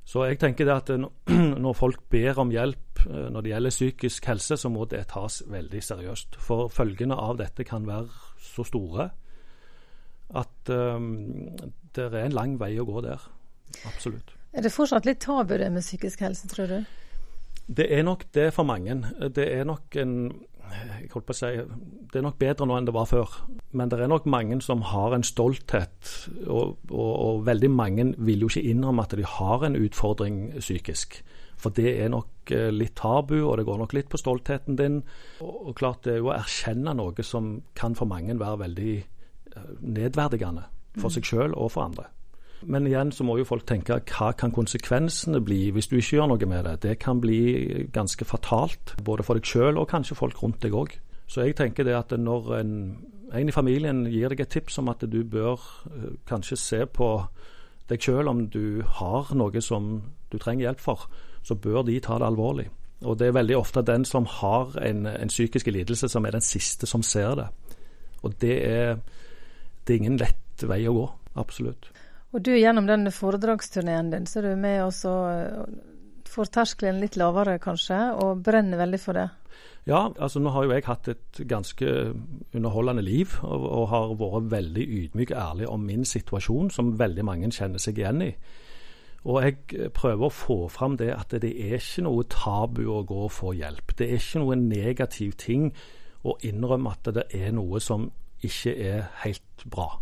Så 0.04 0.24
jeg 0.26 0.40
tenker 0.42 0.66
det 0.66 0.74
at 0.74 0.90
når 1.64 1.76
folk 1.78 2.02
ber 2.10 2.38
om 2.42 2.50
hjelp 2.50 3.04
eh, 3.06 3.28
når 3.30 3.44
det 3.44 3.52
gjelder 3.52 3.74
psykisk 3.74 4.26
helse, 4.30 4.56
så 4.58 4.70
må 4.72 4.86
det 4.90 5.06
tas 5.12 5.42
veldig 5.50 5.82
seriøst. 5.82 6.38
For 6.42 6.72
følgene 6.72 7.18
av 7.18 7.38
dette 7.38 7.66
kan 7.66 7.86
være 7.86 8.08
så 8.42 8.66
store 8.66 9.10
at 10.32 10.70
um, 10.72 11.52
det 11.94 12.06
er 12.08 12.22
en 12.24 12.34
lang 12.34 12.56
vei 12.60 12.72
å 12.80 12.86
gå 12.88 13.02
der. 13.04 13.20
Absolutt. 13.88 14.34
Er 14.52 14.64
det 14.64 14.72
fortsatt 14.74 15.08
litt 15.08 15.22
tabu 15.24 15.56
det 15.58 15.70
med 15.72 15.84
psykisk 15.84 16.20
helse, 16.26 16.48
tror 16.50 16.68
du? 16.68 16.78
Det 17.72 17.86
er 17.94 18.02
nok 18.04 18.26
det 18.34 18.50
for 18.52 18.68
mange. 18.68 18.98
Det 19.32 19.46
er 19.48 19.64
nok 19.68 19.96
en 19.96 20.16
jeg 20.72 21.10
holdt 21.12 21.26
på 21.28 21.34
å 21.34 21.36
si, 21.36 21.50
Det 22.12 22.20
er 22.20 22.24
nok 22.24 22.38
bedre 22.40 22.66
nå 22.68 22.76
enn 22.78 22.86
det 22.88 22.94
var 22.96 23.08
før. 23.10 23.34
Men 23.76 23.90
det 23.92 24.00
er 24.00 24.10
nok 24.10 24.26
mange 24.30 24.58
som 24.64 24.84
har 24.88 25.14
en 25.16 25.24
stolthet, 25.26 26.12
og, 26.46 26.78
og, 26.90 27.12
og 27.12 27.42
veldig 27.48 27.70
mange 27.72 28.06
vil 28.18 28.44
jo 28.44 28.50
ikke 28.52 28.72
innrømme 28.72 29.04
at 29.04 29.16
de 29.18 29.26
har 29.26 29.66
en 29.66 29.78
utfordring 29.78 30.42
psykisk. 30.58 31.20
For 31.62 31.74
det 31.74 31.94
er 32.02 32.10
nok 32.12 32.52
eh, 32.54 32.70
litt 32.74 32.96
tabu, 32.98 33.38
og 33.44 33.56
det 33.58 33.66
går 33.68 33.82
nok 33.82 33.94
litt 33.96 34.10
på 34.10 34.20
stoltheten 34.20 34.78
din. 34.80 35.00
Og, 35.44 35.54
og 35.70 35.76
klart 35.78 36.02
det 36.06 36.16
er 36.16 36.22
jo 36.22 36.32
å 36.32 36.36
erkjenne 36.36 36.96
noe 36.98 37.26
som 37.26 37.54
kan 37.78 37.96
for 37.98 38.10
mange 38.10 38.38
være 38.40 38.64
veldig 38.64 38.96
eh, 38.98 39.70
nedverdigende 39.80 40.66
for 40.98 41.08
mm. 41.08 41.14
seg 41.16 41.28
sjøl 41.28 41.54
og 41.54 41.72
for 41.76 41.86
andre. 41.86 42.08
Men 42.66 42.86
igjen 42.86 43.12
så 43.12 43.24
må 43.26 43.36
jo 43.38 43.46
folk 43.48 43.64
tenke 43.66 43.98
hva 43.98 44.32
kan 44.38 44.52
konsekvensene 44.54 45.40
bli 45.44 45.70
hvis 45.74 45.88
du 45.90 45.96
ikke 45.98 46.18
gjør 46.18 46.28
noe 46.32 46.48
med 46.48 46.66
det. 46.68 46.74
Det 46.84 46.98
kan 47.02 47.20
bli 47.22 47.86
ganske 47.94 48.26
fatalt, 48.28 48.94
både 49.04 49.26
for 49.26 49.38
deg 49.38 49.48
sjøl 49.48 49.80
og 49.80 49.88
kanskje 49.90 50.18
folk 50.18 50.42
rundt 50.42 50.62
deg 50.62 50.76
òg. 50.76 50.94
Så 51.26 51.46
jeg 51.46 51.56
tenker 51.56 51.86
det 51.88 51.96
at 51.96 52.12
når 52.18 52.52
en, 52.58 52.74
en, 53.32 53.48
i 53.48 53.54
familien 53.54 54.04
gir 54.10 54.32
deg 54.32 54.44
et 54.44 54.52
tips 54.52 54.78
om 54.82 54.90
at 54.92 55.04
du 55.08 55.22
bør 55.24 55.56
uh, 55.88 56.12
kanskje 56.28 56.58
se 56.60 56.82
på 56.86 57.08
deg 57.88 58.02
sjøl 58.02 58.30
om 58.30 58.46
du 58.52 58.82
har 59.00 59.32
noe 59.36 59.62
som 59.64 59.94
du 60.32 60.38
trenger 60.38 60.68
hjelp 60.68 60.82
for, 60.82 61.08
så 61.42 61.56
bør 61.58 61.82
de 61.88 61.98
ta 62.04 62.18
det 62.20 62.28
alvorlig. 62.28 62.68
Og 63.02 63.18
det 63.18 63.28
er 63.28 63.34
veldig 63.34 63.56
ofte 63.58 63.82
den 63.82 64.04
som 64.06 64.28
har 64.28 64.76
en, 64.78 65.06
en 65.10 65.32
psykisk 65.32 65.66
lidelse, 65.72 66.08
som 66.08 66.24
er 66.26 66.36
den 66.36 66.44
siste 66.44 66.86
som 66.86 67.02
ser 67.02 67.34
det. 67.40 67.48
Og 68.22 68.36
det 68.40 68.58
er, 68.68 69.00
det 69.82 69.94
er 69.94 69.98
ingen 69.98 70.20
lett 70.20 70.62
vei 70.68 70.84
å 70.86 70.94
gå. 70.94 71.08
Absolutt. 71.42 71.88
Og 72.32 72.40
du 72.40 72.54
gjennom 72.56 72.88
den 72.88 73.10
foredragsturneen 73.12 74.10
din, 74.12 74.26
så 74.26 74.40
er 74.40 74.50
du 74.50 74.60
med 74.60 74.78
og 74.86 74.92
så 74.96 75.14
får 76.32 76.48
terskelen 76.54 77.00
litt 77.02 77.18
lavere 77.20 77.58
kanskje, 77.60 77.98
og 78.16 78.40
brenner 78.46 78.80
veldig 78.80 79.00
for 79.00 79.18
det? 79.18 79.28
Ja, 79.84 80.06
altså 80.16 80.40
nå 80.40 80.52
har 80.54 80.64
jo 80.64 80.72
jeg 80.72 80.86
hatt 80.86 81.08
et 81.10 81.40
ganske 81.50 81.86
underholdende 82.54 83.02
liv, 83.04 83.34
og, 83.42 83.66
og 83.66 83.88
har 83.90 84.12
vært 84.20 84.50
veldig 84.52 84.84
ydmyk 84.98 85.32
og 85.34 85.40
ærlig 85.42 85.68
om 85.68 85.88
min 85.88 86.06
situasjon, 86.08 86.70
som 86.70 86.94
veldig 87.00 87.24
mange 87.26 87.50
kjenner 87.52 87.82
seg 87.82 87.98
igjen 88.00 88.22
i. 88.28 88.30
Og 89.22 89.42
jeg 89.44 89.90
prøver 89.94 90.26
å 90.26 90.34
få 90.34 90.56
fram 90.72 90.96
det 90.98 91.12
at 91.14 91.34
det 91.42 91.52
er 91.52 91.76
ikke 91.78 92.06
noe 92.06 92.24
tabu 92.30 92.84
å 92.90 93.02
gå 93.06 93.20
og 93.26 93.34
få 93.34 93.52
hjelp. 93.54 93.94
Det 93.98 94.08
er 94.08 94.18
ikke 94.18 94.42
noe 94.42 94.58
negativ 94.58 95.36
ting 95.38 95.68
å 96.26 96.34
innrømme 96.46 96.94
at 96.94 97.12
det 97.18 97.28
er 97.38 97.52
noe 97.54 97.82
som 97.82 98.08
ikke 98.42 98.74
er 98.74 99.04
helt 99.22 99.66
bra. 99.70 99.92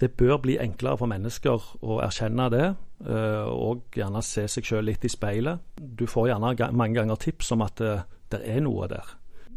Det 0.00 0.12
bør 0.12 0.36
bli 0.36 0.58
enklere 0.60 0.98
for 1.00 1.08
mennesker 1.08 1.68
å 1.80 2.00
erkjenne 2.04 2.50
det, 2.52 2.64
eh, 3.08 3.46
og 3.48 3.96
gjerne 3.96 4.20
se 4.22 4.44
seg 4.48 4.68
sjøl 4.68 4.90
litt 4.90 5.04
i 5.04 5.12
speilet. 5.12 5.62
Du 5.76 6.04
får 6.06 6.28
gjerne 6.30 6.72
mange 6.76 6.98
ganger 6.98 7.16
tips 7.16 7.54
om 7.56 7.64
at 7.64 7.80
eh, 7.80 8.04
det 8.32 8.42
er 8.44 8.60
noe 8.60 8.88
der. 8.92 9.14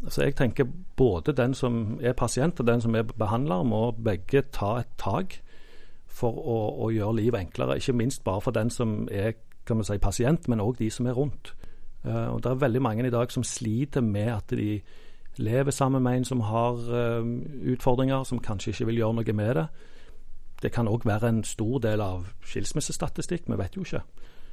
Så 0.08 0.24
jeg 0.24 0.38
tenker 0.38 0.64
både 0.96 1.34
den 1.36 1.52
som 1.54 1.98
er 2.00 2.16
pasient 2.16 2.60
og 2.60 2.66
den 2.66 2.80
som 2.80 2.96
er 2.96 3.04
behandler, 3.04 3.66
må 3.68 3.90
begge 3.92 4.46
ta 4.48 4.78
et 4.80 4.94
tak 4.96 5.36
for 6.08 6.32
å, 6.32 6.58
å 6.86 6.88
gjøre 6.88 7.18
livet 7.18 7.44
enklere. 7.44 7.76
Ikke 7.76 7.98
minst 7.98 8.24
bare 8.24 8.40
for 8.40 8.56
den 8.56 8.72
som 8.72 9.04
er 9.12 9.34
si, 9.84 9.98
pasient, 10.00 10.48
men 10.48 10.64
òg 10.64 10.78
de 10.78 10.88
som 10.90 11.06
er 11.06 11.18
rundt. 11.20 11.52
Uh, 12.00 12.32
og 12.32 12.40
Det 12.42 12.48
er 12.48 12.64
veldig 12.64 12.80
mange 12.82 13.04
i 13.06 13.12
dag 13.12 13.28
som 13.30 13.44
sliter 13.44 14.00
med 14.00 14.32
at 14.32 14.56
de 14.56 14.80
lever 15.36 15.70
sammen 15.70 16.02
med 16.02 16.16
en 16.16 16.24
som 16.24 16.40
har 16.40 16.80
utfordringer, 16.80 18.24
som 18.24 18.40
kanskje 18.40 18.72
ikke 18.72 18.88
vil 18.88 19.02
gjøre 19.04 19.20
noe 19.20 19.36
med 19.36 19.54
det. 19.60 19.66
Det 20.60 20.72
kan 20.74 20.88
òg 20.88 21.06
være 21.08 21.30
en 21.32 21.44
stor 21.44 21.80
del 21.80 22.02
av 22.04 22.26
skilsmissestatistikk, 22.44 23.48
vi 23.48 23.58
vet 23.60 23.78
jo 23.78 23.86
ikke. 23.86 24.02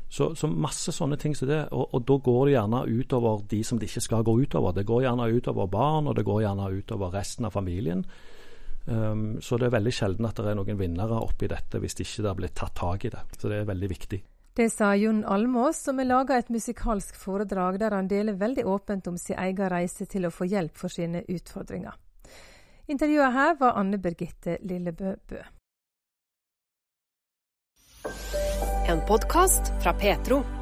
Så, 0.10 0.30
så 0.39 0.48
masse 0.48 0.93
sånne 0.96 1.17
ting 1.20 1.36
som 1.36 1.50
det. 1.50 1.65
Og, 1.76 1.89
og, 1.91 2.06
da 2.08 2.15
går 2.24 2.46
det 2.46 2.54
gjerne 2.56 2.86
utover 2.88 3.43
de 3.52 3.60
som 3.67 3.80
det 3.80 3.89
ikke 3.89 4.06
skal 4.06 4.24
gå 4.24 4.38
utover. 4.39 4.76
Det 4.78 4.88
går 4.88 5.04
gjerne 5.04 5.28
utover 5.36 5.67
barn, 5.67 6.08
og 6.08 6.15
det 6.15 6.24
går 6.28 6.46
gjerne 6.46 6.72
utover 6.80 7.12
resten 7.12 7.50
av 7.50 7.56
familien. 7.58 8.06
Um, 8.88 9.41
så 9.43 9.60
det 9.60 9.67
er 9.67 9.76
veldig 9.76 9.91
sjelden 9.91 10.30
at 10.30 10.39
det 10.39 10.48
er 10.48 10.56
noen 10.56 10.80
vinnere 10.80 11.20
oppi 11.20 11.50
dette 11.52 11.82
hvis 11.84 11.98
det 11.98 12.06
ikke 12.08 12.24
har 12.30 12.38
blitt 12.39 12.56
tatt 12.56 12.78
tak 12.80 13.04
i 13.04 13.12
det. 13.12 13.26
Så 13.36 13.52
det 13.52 13.60
er 13.60 13.67
veldig 13.67 13.89
viktig. 13.91 14.22
Det 14.58 14.70
sa 14.74 14.93
Jon 14.98 15.20
Almås, 15.28 15.84
som 15.84 16.00
har 16.00 16.08
laga 16.08 16.38
et 16.39 16.48
musikalsk 16.50 17.20
foredrag 17.20 17.78
der 17.78 17.93
han 17.93 18.08
deler 18.10 18.39
veldig 18.39 18.63
åpent 18.65 19.12
om 19.12 19.20
sin 19.22 19.38
egen 19.38 19.70
reise 19.70 20.08
til 20.10 20.26
å 20.26 20.32
få 20.34 20.48
hjelp 20.50 20.80
for 20.80 20.89
sine 20.89 21.22
utfordringer. 21.30 22.00
Intervjuet 22.88 23.36
her 23.36 23.54
var 23.60 23.76
Anne 23.78 24.00
Birgitte 24.02 24.58
Lillebø 24.63 25.13
Bø. 25.30 25.43
En 28.89 29.02
podkast 29.02 29.62
fra 29.84 29.93
Petro. 29.93 30.57